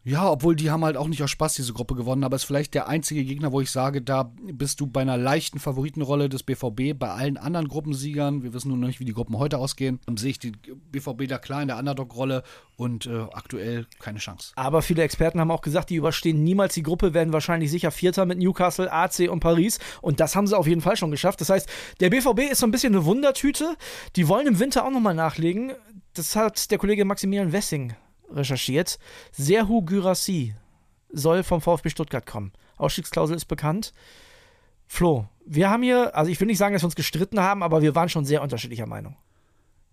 Ja, 0.03 0.31
obwohl 0.31 0.57
die 0.57 0.71
haben 0.71 0.83
halt 0.83 0.97
auch 0.97 1.09
nicht 1.09 1.23
aus 1.23 1.31
Spaß 1.31 1.55
diese 1.55 1.75
Gruppe 1.75 1.95
gewonnen, 1.95 2.25
aber 2.25 2.37
ist 2.37 2.45
vielleicht 2.45 2.73
der 2.73 2.89
einzige 2.89 3.23
Gegner, 3.23 3.53
wo 3.53 3.61
ich 3.61 3.71
sage, 3.71 4.01
da 4.01 4.33
bist 4.51 4.81
du 4.81 4.87
bei 4.87 5.03
einer 5.03 5.19
leichten 5.19 5.59
Favoritenrolle 5.59 6.31
des 6.31 6.43
BVB. 6.43 6.99
Bei 6.99 7.11
allen 7.11 7.37
anderen 7.37 7.69
Gruppensiegern, 7.69 8.43
wir 8.43 8.55
wissen 8.55 8.69
nur 8.69 8.79
noch 8.79 8.87
nicht, 8.87 9.01
wie 9.01 9.05
die 9.05 9.13
Gruppen 9.13 9.39
heute 9.39 9.59
ausgehen, 9.59 10.01
sehe 10.17 10.31
ich 10.31 10.39
die 10.39 10.53
BVB 10.53 11.29
da 11.29 11.37
klar 11.37 11.61
in 11.61 11.69
der 11.69 11.79
Underdog-Rolle 11.79 12.45
und 12.77 13.07
äh, 13.07 13.27
aktuell 13.33 13.87
keine 13.99 14.21
Chance. 14.21 14.53
Aber 14.57 14.81
viele 14.81 15.03
Experten 15.03 15.39
haben 15.39 15.51
auch 15.51 15.61
gesagt, 15.61 15.91
die 15.91 15.97
überstehen 15.97 16.43
niemals 16.43 16.73
die 16.73 16.83
Gruppe, 16.83 17.13
werden 17.13 17.35
wahrscheinlich 17.35 17.71
sicher 17.71 17.91
Vierter 17.91 18.25
mit 18.25 18.39
Newcastle, 18.39 18.91
AC 18.91 19.31
und 19.31 19.41
Paris. 19.41 19.81
Und 20.01 20.19
das 20.19 20.35
haben 20.35 20.47
sie 20.47 20.57
auf 20.57 20.67
jeden 20.67 20.81
Fall 20.81 20.97
schon 20.97 21.11
geschafft. 21.11 21.43
Das 21.43 21.51
heißt, 21.51 21.69
der 22.01 22.09
BVB 22.09 22.51
ist 22.51 22.61
so 22.61 22.67
ein 22.67 22.71
bisschen 22.71 22.95
eine 22.95 23.05
Wundertüte. 23.05 23.77
Die 24.17 24.29
wollen 24.29 24.47
im 24.47 24.59
Winter 24.61 24.87
auch 24.87 24.91
nochmal 24.91 25.15
nachlegen. 25.15 25.73
Das 26.15 26.37
hat 26.37 26.71
der 26.71 26.79
Kollege 26.79 27.05
Maximilian 27.05 27.53
Wessing 27.53 27.95
recherchiert. 28.31 28.99
Serhu 29.33 29.83
Gyrassi 29.83 30.55
soll 31.13 31.43
vom 31.43 31.61
VfB 31.61 31.91
Stuttgart 31.91 32.27
kommen. 32.27 32.53
Ausstiegsklausel 32.77 33.37
ist 33.37 33.47
bekannt. 33.47 33.93
Flo, 34.87 35.29
wir 35.45 35.71
haben 35.71 35.83
hier, 35.83 36.17
also 36.17 36.31
ich 36.31 36.41
will 36.41 36.47
nicht 36.47 36.59
sagen, 36.59 36.73
dass 36.73 36.83
wir 36.83 36.87
uns 36.87 36.97
gestritten 36.97 37.41
haben, 37.41 37.63
aber 37.63 37.83
wir 37.83 37.95
waren 37.95 38.09
schon 38.09 38.25
sehr 38.25 38.43
unterschiedlicher 38.43 38.87
Meinung. 38.87 39.17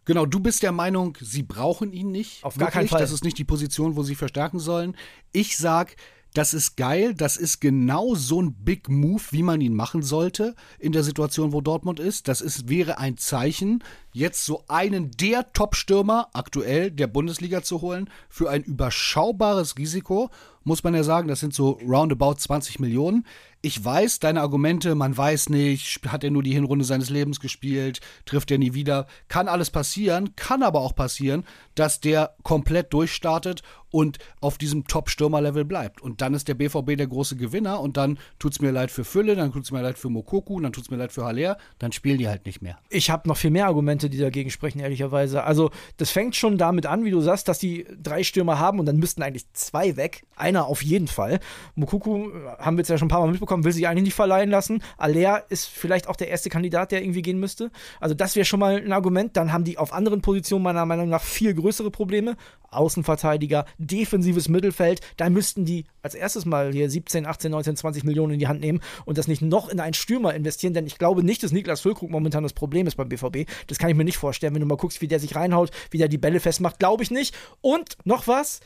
Genau, 0.05 0.25
du 0.25 0.39
bist 0.39 0.63
der 0.63 0.71
Meinung, 0.71 1.17
sie 1.19 1.43
brauchen 1.43 1.91
ihn 1.91 2.11
nicht. 2.11 2.43
Auf 2.43 2.57
gar 2.57 2.71
keinen 2.71 2.87
Fall. 2.87 3.01
Das 3.01 3.11
ist 3.11 3.25
nicht 3.25 3.37
die 3.37 3.43
Position, 3.43 3.97
wo 3.97 4.03
sie 4.03 4.15
verstärken 4.15 4.57
sollen. 4.57 4.95
Ich 5.33 5.57
sag, 5.57 5.97
das 6.33 6.53
ist 6.53 6.77
geil, 6.77 7.13
das 7.13 7.35
ist 7.35 7.59
genau 7.59 8.15
so 8.15 8.41
ein 8.41 8.53
Big 8.53 8.89
Move, 8.89 9.23
wie 9.31 9.43
man 9.43 9.59
ihn 9.59 9.73
machen 9.73 10.03
sollte 10.03 10.55
in 10.79 10.91
der 10.93 11.03
Situation, 11.03 11.51
wo 11.51 11.61
Dortmund 11.61 11.99
ist. 11.99 12.27
Das 12.27 12.41
ist, 12.41 12.69
wäre 12.69 12.99
ein 12.99 13.17
Zeichen. 13.17 13.83
Jetzt 14.17 14.45
so 14.45 14.63
einen 14.67 15.11
der 15.11 15.53
Top-Stürmer 15.53 16.29
aktuell 16.33 16.91
der 16.91 17.07
Bundesliga 17.07 17.61
zu 17.61 17.81
holen 17.81 18.09
für 18.29 18.49
ein 18.49 18.63
überschaubares 18.63 19.77
Risiko 19.77 20.29
muss 20.67 20.83
man 20.83 20.93
ja 20.93 21.03
sagen, 21.03 21.29
das 21.29 21.39
sind 21.39 21.53
so 21.53 21.79
roundabout 21.87 22.35
20 22.35 22.79
Millionen. 22.79 23.25
Ich 23.61 23.83
weiß, 23.83 24.19
deine 24.19 24.41
Argumente, 24.41 24.95
man 24.95 25.17
weiß 25.17 25.49
nicht, 25.49 26.01
hat 26.07 26.23
er 26.23 26.29
nur 26.29 26.43
die 26.43 26.53
Hinrunde 26.53 26.85
seines 26.85 27.09
Lebens 27.09 27.39
gespielt, 27.39 28.01
trifft 28.25 28.51
er 28.51 28.57
nie 28.57 28.73
wieder, 28.73 29.07
kann 29.29 29.47
alles 29.47 29.71
passieren, 29.71 30.35
kann 30.35 30.61
aber 30.61 30.81
auch 30.81 30.93
passieren, 30.93 31.43
dass 31.73 32.01
der 32.01 32.35
komplett 32.43 32.93
durchstartet 32.93 33.63
und 33.89 34.19
auf 34.41 34.57
diesem 34.57 34.85
Top-Stürmer-Level 34.85 35.65
bleibt. 35.65 36.01
Und 36.01 36.21
dann 36.21 36.33
ist 36.33 36.49
der 36.49 36.53
BVB 36.53 36.97
der 36.97 37.07
große 37.07 37.37
Gewinner 37.37 37.79
und 37.79 37.97
dann 37.97 38.19
tut 38.37 38.51
es 38.51 38.61
mir 38.61 38.71
leid 38.71 38.91
für 38.91 39.05
Fülle, 39.05 39.35
dann 39.35 39.51
tut 39.53 39.63
es 39.63 39.71
mir 39.71 39.81
leid 39.81 39.97
für 39.97 40.09
Mokoku, 40.09 40.59
dann 40.59 40.73
tut 40.73 40.83
es 40.83 40.91
mir 40.91 40.97
leid 40.97 41.13
für 41.13 41.25
Haller, 41.25 41.57
dann 41.79 41.93
spielen 41.93 42.17
die 42.17 42.27
halt 42.27 42.45
nicht 42.45 42.61
mehr. 42.61 42.77
Ich 42.89 43.09
habe 43.09 43.27
noch 43.27 43.37
viel 43.37 43.51
mehr 43.51 43.67
Argumente, 43.67 44.06
die 44.09 44.17
dagegen 44.17 44.49
sprechen, 44.49 44.79
ehrlicherweise. 44.79 45.43
Also, 45.43 45.71
das 45.97 46.11
fängt 46.11 46.35
schon 46.35 46.57
damit 46.57 46.85
an, 46.85 47.05
wie 47.05 47.11
du 47.11 47.21
sagst, 47.21 47.47
dass 47.47 47.59
die 47.59 47.85
drei 48.01 48.23
Stürmer 48.23 48.59
haben 48.59 48.79
und 48.79 48.85
dann 48.85 48.97
müssten 48.97 49.21
eigentlich 49.21 49.51
zwei 49.53 49.95
weg. 49.95 50.23
Einer 50.35 50.67
auf 50.67 50.83
jeden 50.83 51.07
Fall. 51.07 51.39
Mokuku, 51.75 52.29
äh, 52.29 52.31
haben 52.59 52.77
wir 52.77 52.81
jetzt 52.81 52.89
ja 52.89 52.97
schon 52.97 53.07
ein 53.07 53.09
paar 53.09 53.21
Mal 53.21 53.31
mitbekommen, 53.31 53.63
will 53.63 53.71
sich 53.71 53.87
eigentlich 53.87 54.03
nicht 54.03 54.15
verleihen 54.15 54.49
lassen. 54.49 54.81
Aller 54.97 55.45
ist 55.49 55.67
vielleicht 55.67 56.07
auch 56.07 56.15
der 56.15 56.29
erste 56.29 56.49
Kandidat, 56.49 56.91
der 56.91 57.01
irgendwie 57.01 57.21
gehen 57.21 57.39
müsste. 57.39 57.71
Also, 57.99 58.15
das 58.15 58.35
wäre 58.35 58.45
schon 58.45 58.59
mal 58.59 58.77
ein 58.77 58.91
Argument. 58.91 59.37
Dann 59.37 59.51
haben 59.53 59.63
die 59.63 59.77
auf 59.77 59.93
anderen 59.93 60.21
Positionen 60.21 60.63
meiner 60.63 60.85
Meinung 60.85 61.09
nach 61.09 61.23
viel 61.23 61.53
größere 61.53 61.91
Probleme. 61.91 62.35
Außenverteidiger, 62.69 63.65
defensives 63.77 64.49
Mittelfeld, 64.49 64.99
da 65.15 65.29
müssten 65.29 65.63
die 65.63 65.85
als 66.01 66.15
erstes 66.15 66.45
mal 66.45 66.71
hier 66.71 66.89
17, 66.89 67.25
18, 67.25 67.51
19, 67.51 67.75
20 67.77 68.03
Millionen 68.03 68.33
in 68.33 68.39
die 68.39 68.47
Hand 68.47 68.61
nehmen 68.61 68.81
und 69.05 69.17
das 69.17 69.27
nicht 69.27 69.41
noch 69.41 69.69
in 69.69 69.79
einen 69.79 69.93
Stürmer 69.93 70.33
investieren, 70.33 70.73
denn 70.73 70.85
ich 70.85 70.97
glaube 70.97 71.23
nicht, 71.23 71.43
dass 71.43 71.51
Niklas 71.51 71.81
Füllkrug 71.81 72.09
momentan 72.09 72.43
das 72.43 72.53
Problem 72.53 72.87
ist 72.87 72.95
beim 72.95 73.09
BVB. 73.09 73.49
Das 73.67 73.77
kann 73.77 73.89
ich 73.89 73.95
mir 73.97 74.05
nicht 74.05 74.17
vorstellen, 74.17 74.53
wenn 74.53 74.61
du 74.61 74.67
mal 74.67 74.77
guckst, 74.77 75.01
wie 75.01 75.07
der 75.07 75.19
sich 75.19 75.35
reinhaut, 75.35 75.71
wie 75.91 75.97
der 75.97 76.07
die 76.07 76.17
Bälle 76.17 76.39
festmacht, 76.39 76.79
glaube 76.79 77.03
ich 77.03 77.11
nicht. 77.11 77.35
Und 77.61 77.97
noch 78.05 78.27
was, 78.27 78.59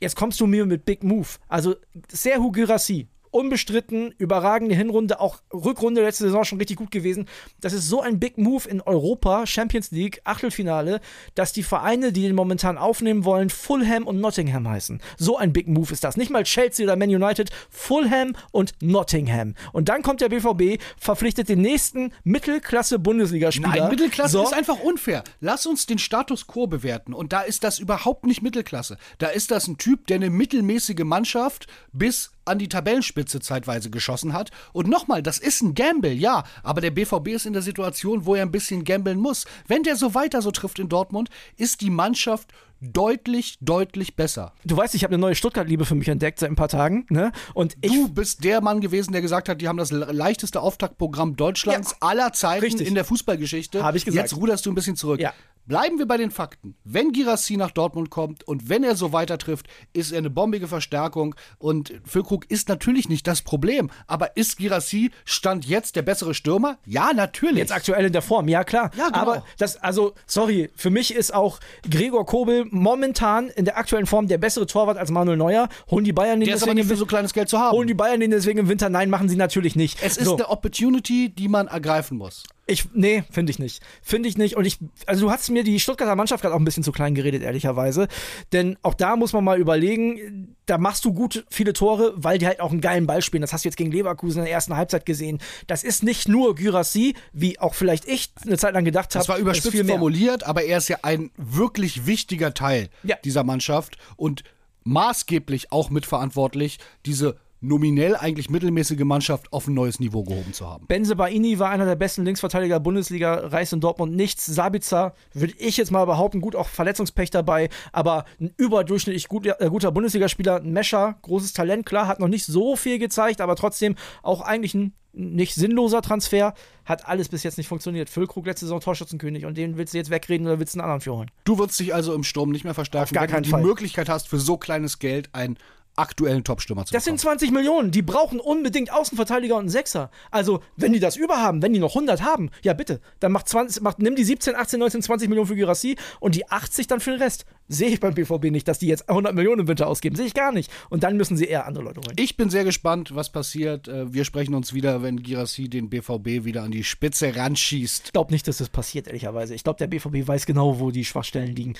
jetzt 0.00 0.16
kommst 0.16 0.40
du 0.40 0.46
mir 0.46 0.66
mit 0.66 0.84
Big 0.84 1.02
Move. 1.02 1.28
Also 1.48 1.76
Serhu 2.10 2.52
Girassi, 2.52 3.08
unbestritten, 3.30 4.14
überragende 4.18 4.74
Hinrunde, 4.74 5.20
auch 5.20 5.38
Rückrunde 5.52 6.02
letzte 6.02 6.24
Saison 6.24 6.44
schon 6.44 6.58
richtig 6.58 6.76
gut 6.76 6.90
gewesen. 6.90 7.26
Das 7.60 7.72
ist 7.72 7.88
so 7.88 8.00
ein 8.00 8.18
Big 8.18 8.38
Move 8.38 8.68
in 8.68 8.80
Europa, 8.80 9.46
Champions 9.46 9.90
League, 9.90 10.20
Achtelfinale, 10.24 11.00
dass 11.34 11.52
die 11.52 11.62
Vereine, 11.62 12.12
die 12.12 12.22
den 12.22 12.34
momentan 12.34 12.78
aufnehmen 12.78 13.24
wollen, 13.24 13.50
Fulham 13.50 14.06
und 14.06 14.20
Nottingham 14.20 14.68
heißen. 14.68 15.00
So 15.16 15.36
ein 15.36 15.52
Big 15.52 15.68
Move 15.68 15.92
ist 15.92 16.04
das. 16.04 16.16
Nicht 16.16 16.30
mal 16.30 16.44
Chelsea 16.44 16.84
oder 16.84 16.96
Man 16.96 17.10
United, 17.10 17.50
Fulham 17.70 18.34
und 18.52 18.74
Nottingham. 18.80 19.54
Und 19.72 19.88
dann 19.88 20.02
kommt 20.02 20.20
der 20.20 20.28
BVB, 20.28 20.82
verpflichtet 20.98 21.48
den 21.48 21.60
nächsten 21.60 22.12
Mittelklasse-Bundesligaspieler. 22.24 23.68
Nein, 23.68 23.90
Mittelklasse 23.90 24.32
so. 24.32 24.42
ist 24.42 24.54
einfach 24.54 24.80
unfair. 24.80 25.24
Lass 25.40 25.66
uns 25.66 25.86
den 25.86 25.98
Status 25.98 26.46
quo 26.46 26.66
bewerten. 26.66 27.14
Und 27.14 27.32
da 27.32 27.42
ist 27.42 27.64
das 27.64 27.78
überhaupt 27.78 28.26
nicht 28.26 28.42
Mittelklasse. 28.42 28.98
Da 29.18 29.28
ist 29.28 29.50
das 29.50 29.68
ein 29.68 29.78
Typ, 29.78 30.06
der 30.06 30.16
eine 30.16 30.30
mittelmäßige 30.30 31.04
Mannschaft 31.04 31.66
bis 31.92 32.32
an 32.48 32.58
die 32.58 32.68
Tabellenspitze 32.68 33.40
zeitweise 33.40 33.90
geschossen 33.90 34.32
hat. 34.32 34.50
Und 34.72 34.88
nochmal, 34.88 35.22
das 35.22 35.38
ist 35.38 35.62
ein 35.62 35.74
Gamble, 35.74 36.12
ja, 36.12 36.44
aber 36.62 36.80
der 36.80 36.90
BVB 36.90 37.28
ist 37.28 37.46
in 37.46 37.52
der 37.52 37.62
Situation, 37.62 38.26
wo 38.26 38.34
er 38.34 38.42
ein 38.42 38.52
bisschen 38.52 38.84
gambeln 38.84 39.18
muss. 39.18 39.46
Wenn 39.66 39.82
der 39.82 39.96
so 39.96 40.14
weiter 40.14 40.42
so 40.42 40.50
trifft 40.50 40.78
in 40.78 40.88
Dortmund, 40.88 41.28
ist 41.56 41.80
die 41.80 41.90
Mannschaft 41.90 42.52
deutlich, 42.80 43.58
deutlich 43.60 44.16
besser. 44.16 44.52
Du 44.64 44.76
weißt, 44.76 44.94
ich 44.94 45.02
habe 45.04 45.14
eine 45.14 45.20
neue 45.20 45.34
Stuttgart-Liebe 45.34 45.84
für 45.84 45.94
mich 45.94 46.08
entdeckt 46.08 46.38
seit 46.38 46.50
ein 46.50 46.56
paar 46.56 46.68
Tagen. 46.68 47.06
Ne? 47.10 47.32
Und 47.54 47.76
ich 47.80 47.92
du 47.92 48.08
bist 48.08 48.44
der 48.44 48.60
Mann 48.60 48.80
gewesen, 48.80 49.12
der 49.12 49.20
gesagt 49.20 49.48
hat, 49.48 49.60
die 49.60 49.68
haben 49.68 49.78
das 49.78 49.90
leichteste 49.90 50.60
Auftaktprogramm 50.60 51.36
Deutschlands 51.36 51.92
ja, 51.92 52.08
aller 52.08 52.32
Zeiten 52.32 52.64
richtig. 52.64 52.86
in 52.86 52.94
der 52.94 53.04
Fußballgeschichte. 53.04 53.82
Habe 53.82 53.96
ich 53.96 54.04
gesagt. 54.04 54.30
Jetzt 54.30 54.40
ruderst 54.40 54.64
du 54.66 54.70
ein 54.70 54.74
bisschen 54.74 54.96
zurück. 54.96 55.20
Ja. 55.20 55.32
Bleiben 55.68 55.98
wir 55.98 56.06
bei 56.06 56.16
den 56.16 56.30
Fakten. 56.30 56.76
Wenn 56.82 57.12
Girassi 57.12 57.58
nach 57.58 57.70
Dortmund 57.70 58.08
kommt 58.08 58.42
und 58.42 58.70
wenn 58.70 58.82
er 58.82 58.96
so 58.96 59.12
weiter 59.12 59.36
trifft, 59.36 59.66
ist 59.92 60.12
er 60.12 60.18
eine 60.18 60.30
bombige 60.30 60.66
Verstärkung 60.66 61.34
und 61.58 61.92
Füllkrug 62.06 62.50
ist 62.50 62.70
natürlich 62.70 63.10
nicht 63.10 63.26
das 63.26 63.42
Problem. 63.42 63.90
Aber 64.06 64.34
ist 64.34 64.56
Girassi 64.56 65.10
Stand 65.26 65.66
jetzt 65.66 65.94
der 65.94 66.00
bessere 66.00 66.32
Stürmer? 66.32 66.78
Ja, 66.86 67.12
natürlich. 67.12 67.58
Jetzt 67.58 67.72
aktuell 67.72 68.06
in 68.06 68.14
der 68.14 68.22
Form, 68.22 68.48
ja 68.48 68.64
klar. 68.64 68.90
Ja, 68.96 69.08
genau. 69.08 69.18
Aber 69.18 69.44
das, 69.58 69.76
also, 69.76 70.14
sorry, 70.26 70.70
für 70.74 70.88
mich 70.88 71.14
ist 71.14 71.34
auch 71.34 71.60
Gregor 71.88 72.24
Kobel 72.24 72.64
momentan 72.70 73.50
in 73.50 73.66
der 73.66 73.76
aktuellen 73.76 74.06
Form 74.06 74.26
der 74.26 74.38
bessere 74.38 74.66
Torwart 74.66 74.96
als 74.96 75.10
Manuel 75.10 75.36
Neuer. 75.36 75.68
Holen 75.90 76.04
die 76.04 76.14
Bayern 76.14 76.40
den 76.40 76.46
der 76.46 76.54
deswegen 76.54 76.56
ist 76.56 76.62
aber 76.62 76.74
nicht 76.76 76.88
für 76.88 76.96
so 76.96 77.04
kleines 77.04 77.34
Geld 77.34 77.50
zu 77.50 77.58
haben. 77.58 77.76
Holen 77.76 77.88
die 77.88 77.94
Bayern 77.94 78.20
den 78.20 78.30
deswegen 78.30 78.60
im 78.60 78.68
Winter? 78.68 78.88
Nein, 78.88 79.10
machen 79.10 79.28
sie 79.28 79.36
natürlich 79.36 79.76
nicht. 79.76 79.98
Es 80.02 80.16
ist 80.16 80.24
so. 80.24 80.36
eine 80.36 80.48
Opportunity, 80.48 81.28
die 81.28 81.48
man 81.48 81.66
ergreifen 81.68 82.16
muss. 82.16 82.44
Ich, 82.70 82.84
nee, 82.92 83.24
finde 83.30 83.50
ich 83.50 83.58
nicht. 83.58 83.82
Finde 84.02 84.28
ich 84.28 84.36
nicht. 84.36 84.56
Und 84.56 84.66
ich, 84.66 84.78
also 85.06 85.26
du 85.26 85.32
hast 85.32 85.48
mir 85.48 85.57
die 85.64 85.80
Stuttgarter 85.80 86.16
Mannschaft 86.16 86.42
gerade 86.42 86.54
auch 86.54 86.58
ein 86.58 86.64
bisschen 86.64 86.82
zu 86.82 86.92
klein 86.92 87.14
geredet, 87.14 87.42
ehrlicherweise. 87.42 88.08
Denn 88.52 88.76
auch 88.82 88.94
da 88.94 89.16
muss 89.16 89.32
man 89.32 89.44
mal 89.44 89.58
überlegen, 89.58 90.56
da 90.66 90.78
machst 90.78 91.04
du 91.04 91.12
gut 91.12 91.44
viele 91.50 91.72
Tore, 91.72 92.12
weil 92.16 92.38
die 92.38 92.46
halt 92.46 92.60
auch 92.60 92.70
einen 92.70 92.80
geilen 92.80 93.06
Ball 93.06 93.22
spielen. 93.22 93.40
Das 93.40 93.52
hast 93.52 93.64
du 93.64 93.68
jetzt 93.68 93.76
gegen 93.76 93.90
Leverkusen 93.90 94.40
in 94.40 94.44
der 94.44 94.54
ersten 94.54 94.76
Halbzeit 94.76 95.06
gesehen. 95.06 95.38
Das 95.66 95.82
ist 95.82 96.02
nicht 96.02 96.28
nur 96.28 96.54
Gyrassi, 96.54 97.14
wie 97.32 97.58
auch 97.58 97.74
vielleicht 97.74 98.06
ich 98.06 98.30
eine 98.44 98.58
Zeit 98.58 98.74
lang 98.74 98.84
gedacht 98.84 99.14
habe. 99.14 99.20
Das 99.20 99.28
war 99.28 99.38
überspitzt 99.38 99.86
formuliert, 99.86 100.44
aber 100.44 100.64
er 100.64 100.78
ist 100.78 100.88
ja 100.88 100.98
ein 101.02 101.30
wirklich 101.36 102.06
wichtiger 102.06 102.54
Teil 102.54 102.88
ja. 103.02 103.16
dieser 103.24 103.44
Mannschaft 103.44 103.98
und 104.16 104.44
maßgeblich 104.84 105.72
auch 105.72 105.90
mitverantwortlich, 105.90 106.78
diese 107.04 107.36
nominell 107.60 108.16
eigentlich 108.16 108.50
mittelmäßige 108.50 109.00
Mannschaft 109.00 109.52
auf 109.52 109.66
ein 109.66 109.74
neues 109.74 110.00
Niveau 110.00 110.22
gehoben 110.22 110.52
zu 110.52 110.66
haben. 110.66 110.86
Benze 110.86 111.16
Baini 111.16 111.58
war 111.58 111.70
einer 111.70 111.86
der 111.86 111.96
besten 111.96 112.24
Linksverteidiger 112.24 112.76
der 112.76 112.80
Bundesliga, 112.80 113.34
reißt 113.34 113.72
in 113.72 113.80
Dortmund 113.80 114.14
nichts. 114.14 114.46
Sabitzer 114.46 115.14
würde 115.32 115.54
ich 115.58 115.76
jetzt 115.76 115.90
mal 115.90 116.04
behaupten, 116.04 116.40
gut, 116.40 116.54
auch 116.56 116.68
Verletzungspech 116.68 117.30
dabei, 117.30 117.68
aber 117.92 118.24
ein 118.40 118.52
überdurchschnittlich 118.56 119.28
gut, 119.28 119.46
äh, 119.46 119.68
guter 119.68 119.90
Bundesligaspieler. 119.92 120.56
Ein 120.56 120.72
Mescher, 120.72 121.16
großes 121.22 121.52
Talent, 121.52 121.86
klar, 121.86 122.06
hat 122.06 122.20
noch 122.20 122.28
nicht 122.28 122.46
so 122.46 122.76
viel 122.76 122.98
gezeigt, 122.98 123.40
aber 123.40 123.56
trotzdem 123.56 123.96
auch 124.22 124.40
eigentlich 124.40 124.74
ein 124.74 124.92
nicht 125.12 125.54
sinnloser 125.54 126.00
Transfer, 126.00 126.54
hat 126.84 127.08
alles 127.08 127.28
bis 127.28 127.42
jetzt 127.42 127.58
nicht 127.58 127.66
funktioniert. 127.66 128.08
Füllkrug 128.08 128.46
letzte 128.46 128.66
Saison 128.66 128.80
Torschützenkönig 128.80 129.46
und 129.46 129.56
den 129.56 129.76
willst 129.76 129.94
du 129.94 129.98
jetzt 129.98 130.10
wegreden 130.10 130.46
oder 130.46 130.60
willst 130.60 130.74
du 130.74 130.78
einen 130.78 130.84
anderen 130.84 131.00
für 131.00 131.12
holen? 131.16 131.30
Du 131.44 131.58
würdest 131.58 131.80
dich 131.80 131.94
also 131.94 132.14
im 132.14 132.22
Sturm 132.22 132.50
nicht 132.50 132.64
mehr 132.64 132.74
verstärken, 132.74 133.08
Auf 133.08 133.12
gar 133.12 133.28
wenn 133.28 133.42
du 133.42 133.42
die 133.42 133.50
Fall. 133.50 133.62
Möglichkeit 133.62 134.08
hast, 134.08 134.28
für 134.28 134.38
so 134.38 134.56
kleines 134.58 134.98
Geld 134.98 135.30
ein 135.32 135.56
aktuellen 135.98 136.44
Topstürmer 136.44 136.84
zu 136.84 136.92
Das 136.92 137.04
bekommen. 137.04 137.18
sind 137.18 137.28
20 137.28 137.50
Millionen. 137.50 137.90
Die 137.90 138.02
brauchen 138.02 138.40
unbedingt 138.40 138.92
Außenverteidiger 138.92 139.54
und 139.56 139.60
einen 139.62 139.68
Sechser. 139.68 140.10
Also, 140.30 140.60
wenn 140.76 140.92
die 140.92 141.00
das 141.00 141.16
überhaben, 141.16 141.62
wenn 141.62 141.72
die 141.72 141.78
noch 141.78 141.94
100 141.94 142.22
haben, 142.22 142.50
ja 142.62 142.72
bitte, 142.72 143.00
dann 143.20 143.32
macht 143.32 143.48
20, 143.48 143.82
macht, 143.82 143.98
nimm 143.98 144.16
die 144.16 144.24
17, 144.24 144.54
18, 144.56 144.80
19, 144.80 145.02
20 145.02 145.28
Millionen 145.28 145.48
für 145.48 145.56
Girassi 145.56 145.96
und 146.20 146.34
die 146.34 146.48
80 146.50 146.86
dann 146.86 147.00
für 147.00 147.10
den 147.10 147.20
Rest. 147.20 147.44
Sehe 147.70 147.88
ich 147.88 148.00
beim 148.00 148.14
BVB 148.14 148.44
nicht, 148.44 148.66
dass 148.66 148.78
die 148.78 148.86
jetzt 148.86 149.08
100 149.10 149.34
Millionen 149.34 149.60
im 149.62 149.68
Winter 149.68 149.88
ausgeben. 149.88 150.16
Sehe 150.16 150.24
ich 150.26 150.32
gar 150.34 150.52
nicht. 150.52 150.70
Und 150.88 151.02
dann 151.02 151.16
müssen 151.18 151.36
sie 151.36 151.44
eher 151.44 151.66
andere 151.66 151.84
Leute 151.84 152.00
holen. 152.00 152.16
Ich 152.18 152.36
bin 152.38 152.48
sehr 152.48 152.64
gespannt, 152.64 153.14
was 153.14 153.30
passiert. 153.30 153.88
Äh, 153.88 154.12
wir 154.12 154.24
sprechen 154.24 154.54
uns 154.54 154.72
wieder, 154.72 155.02
wenn 155.02 155.22
Girassi 155.22 155.68
den 155.68 155.90
BVB 155.90 156.44
wieder 156.44 156.62
an 156.62 156.70
die 156.70 156.84
Spitze 156.84 157.36
ranschießt. 157.36 158.06
Ich 158.06 158.12
glaube 158.12 158.32
nicht, 158.32 158.48
dass 158.48 158.58
das 158.58 158.70
passiert, 158.70 159.06
ehrlicherweise. 159.06 159.54
Ich 159.54 159.64
glaube, 159.64 159.78
der 159.78 159.86
BVB 159.88 160.26
weiß 160.26 160.46
genau, 160.46 160.80
wo 160.80 160.90
die 160.90 161.04
Schwachstellen 161.04 161.54
liegen. 161.54 161.74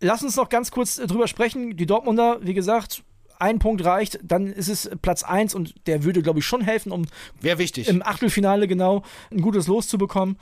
Lass 0.00 0.22
uns 0.22 0.36
noch 0.36 0.48
ganz 0.48 0.70
kurz 0.70 0.96
drüber 0.96 1.28
sprechen. 1.28 1.76
Die 1.76 1.86
Dortmunder, 1.86 2.38
wie 2.42 2.54
gesagt, 2.54 3.02
ein 3.38 3.58
Punkt 3.58 3.84
reicht, 3.84 4.18
dann 4.22 4.46
ist 4.46 4.68
es 4.68 4.90
Platz 5.02 5.22
1 5.22 5.54
und 5.54 5.74
der 5.86 6.04
würde, 6.04 6.22
glaube 6.22 6.38
ich, 6.38 6.46
schon 6.46 6.60
helfen, 6.60 6.92
um 6.92 7.06
Wäre 7.40 7.58
wichtig. 7.58 7.88
im 7.88 8.02
Achtelfinale 8.02 8.68
genau 8.68 9.02
ein 9.30 9.40
gutes 9.40 9.66
Los 9.66 9.88
zu 9.88 9.98
bekommen. 9.98 10.36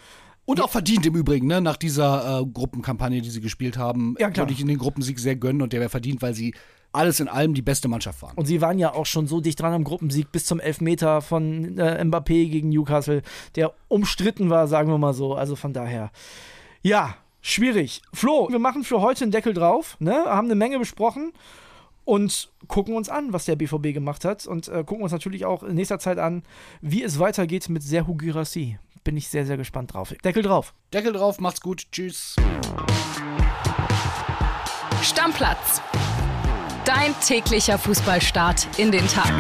Und 0.45 0.61
auch 0.61 0.71
verdient 0.71 1.07
im 1.07 1.15
Übrigen, 1.15 1.47
ne? 1.47 1.61
nach 1.61 1.77
dieser 1.77 2.41
äh, 2.41 2.47
Gruppenkampagne, 2.47 3.23
die 3.23 3.31
sie 3.31 3.41
gespielt 3.41 3.77
haben, 3.77 4.17
ja, 4.19 4.37
würde 4.37 4.53
ich 4.53 4.61
in 4.61 4.67
den 4.67 4.79
Gruppensieg 4.79 5.19
sehr 5.21 5.37
gönnen 5.37 5.63
und 5.63 5.73
der 5.73 5.81
wäre 5.81 5.91
verdient, 5.91 6.21
weil 6.21 6.35
sie 6.35 6.55
alles 6.93 7.21
in 7.21 7.29
allem 7.29 7.55
die 7.55 7.63
beste 7.63 7.89
Mannschaft 7.89 8.23
waren. 8.23 8.37
Und 8.37 8.47
sie 8.47 8.61
waren 8.61 8.79
ja 8.79 8.93
auch 8.93 9.07
schon 9.07 9.27
so 9.27 9.41
dicht 9.41 9.61
dran 9.61 9.73
am 9.73 9.85
Gruppensieg 9.85 10.31
bis 10.33 10.45
zum 10.45 10.61
Elfmeter 10.61 11.23
von 11.23 11.79
äh, 11.79 12.03
Mbappé 12.05 12.51
gegen 12.51 12.69
Newcastle, 12.71 13.23
der 13.55 13.73
umstritten 13.89 14.51
war, 14.51 14.67
sagen 14.67 14.91
wir 14.91 14.99
mal 14.99 15.15
so. 15.15 15.35
Also 15.35 15.57
von 15.57 15.73
daher, 15.73 16.11
ja, 16.83 17.15
schwierig. 17.41 18.03
Flo, 18.13 18.49
wir 18.51 18.59
machen 18.59 18.85
für 18.85 19.01
heute 19.01 19.25
einen 19.25 19.33
Deckel 19.33 19.55
drauf, 19.55 19.97
ne? 20.01 20.13
haben 20.27 20.47
eine 20.47 20.55
Menge 20.55 20.79
besprochen 20.79 21.33
und 22.05 22.51
gucken 22.69 22.95
uns 22.95 23.09
an, 23.09 23.33
was 23.33 23.45
der 23.45 23.57
BVB 23.57 23.95
gemacht 23.95 24.25
hat 24.25 24.47
und 24.47 24.69
äh, 24.69 24.85
gucken 24.85 25.03
uns 25.03 25.13
natürlich 25.13 25.45
auch 25.45 25.63
in 25.63 25.75
nächster 25.75 25.99
Zeit 25.99 26.19
an, 26.19 26.43
wie 26.81 27.03
es 27.03 27.19
weitergeht 27.19 27.69
mit 27.69 27.83
Serhu 27.83 28.15
Girassi. 28.17 28.79
Bin 29.05 29.17
ich 29.17 29.29
sehr, 29.29 29.47
sehr 29.47 29.57
gespannt 29.57 29.95
drauf. 29.95 30.15
Deckel 30.25 30.43
drauf. 30.43 30.75
Deckel 30.93 31.13
drauf, 31.13 31.41
macht's 31.41 31.61
gut. 31.61 31.87
Tschüss. 31.91 32.37
Stammplatz. 35.03 35.83
Dein 36.85 37.15
täglicher 37.21 37.79
Fußballstart 37.79 38.79
in 38.79 38.93
den 38.93 39.07
Tag. 39.09 39.33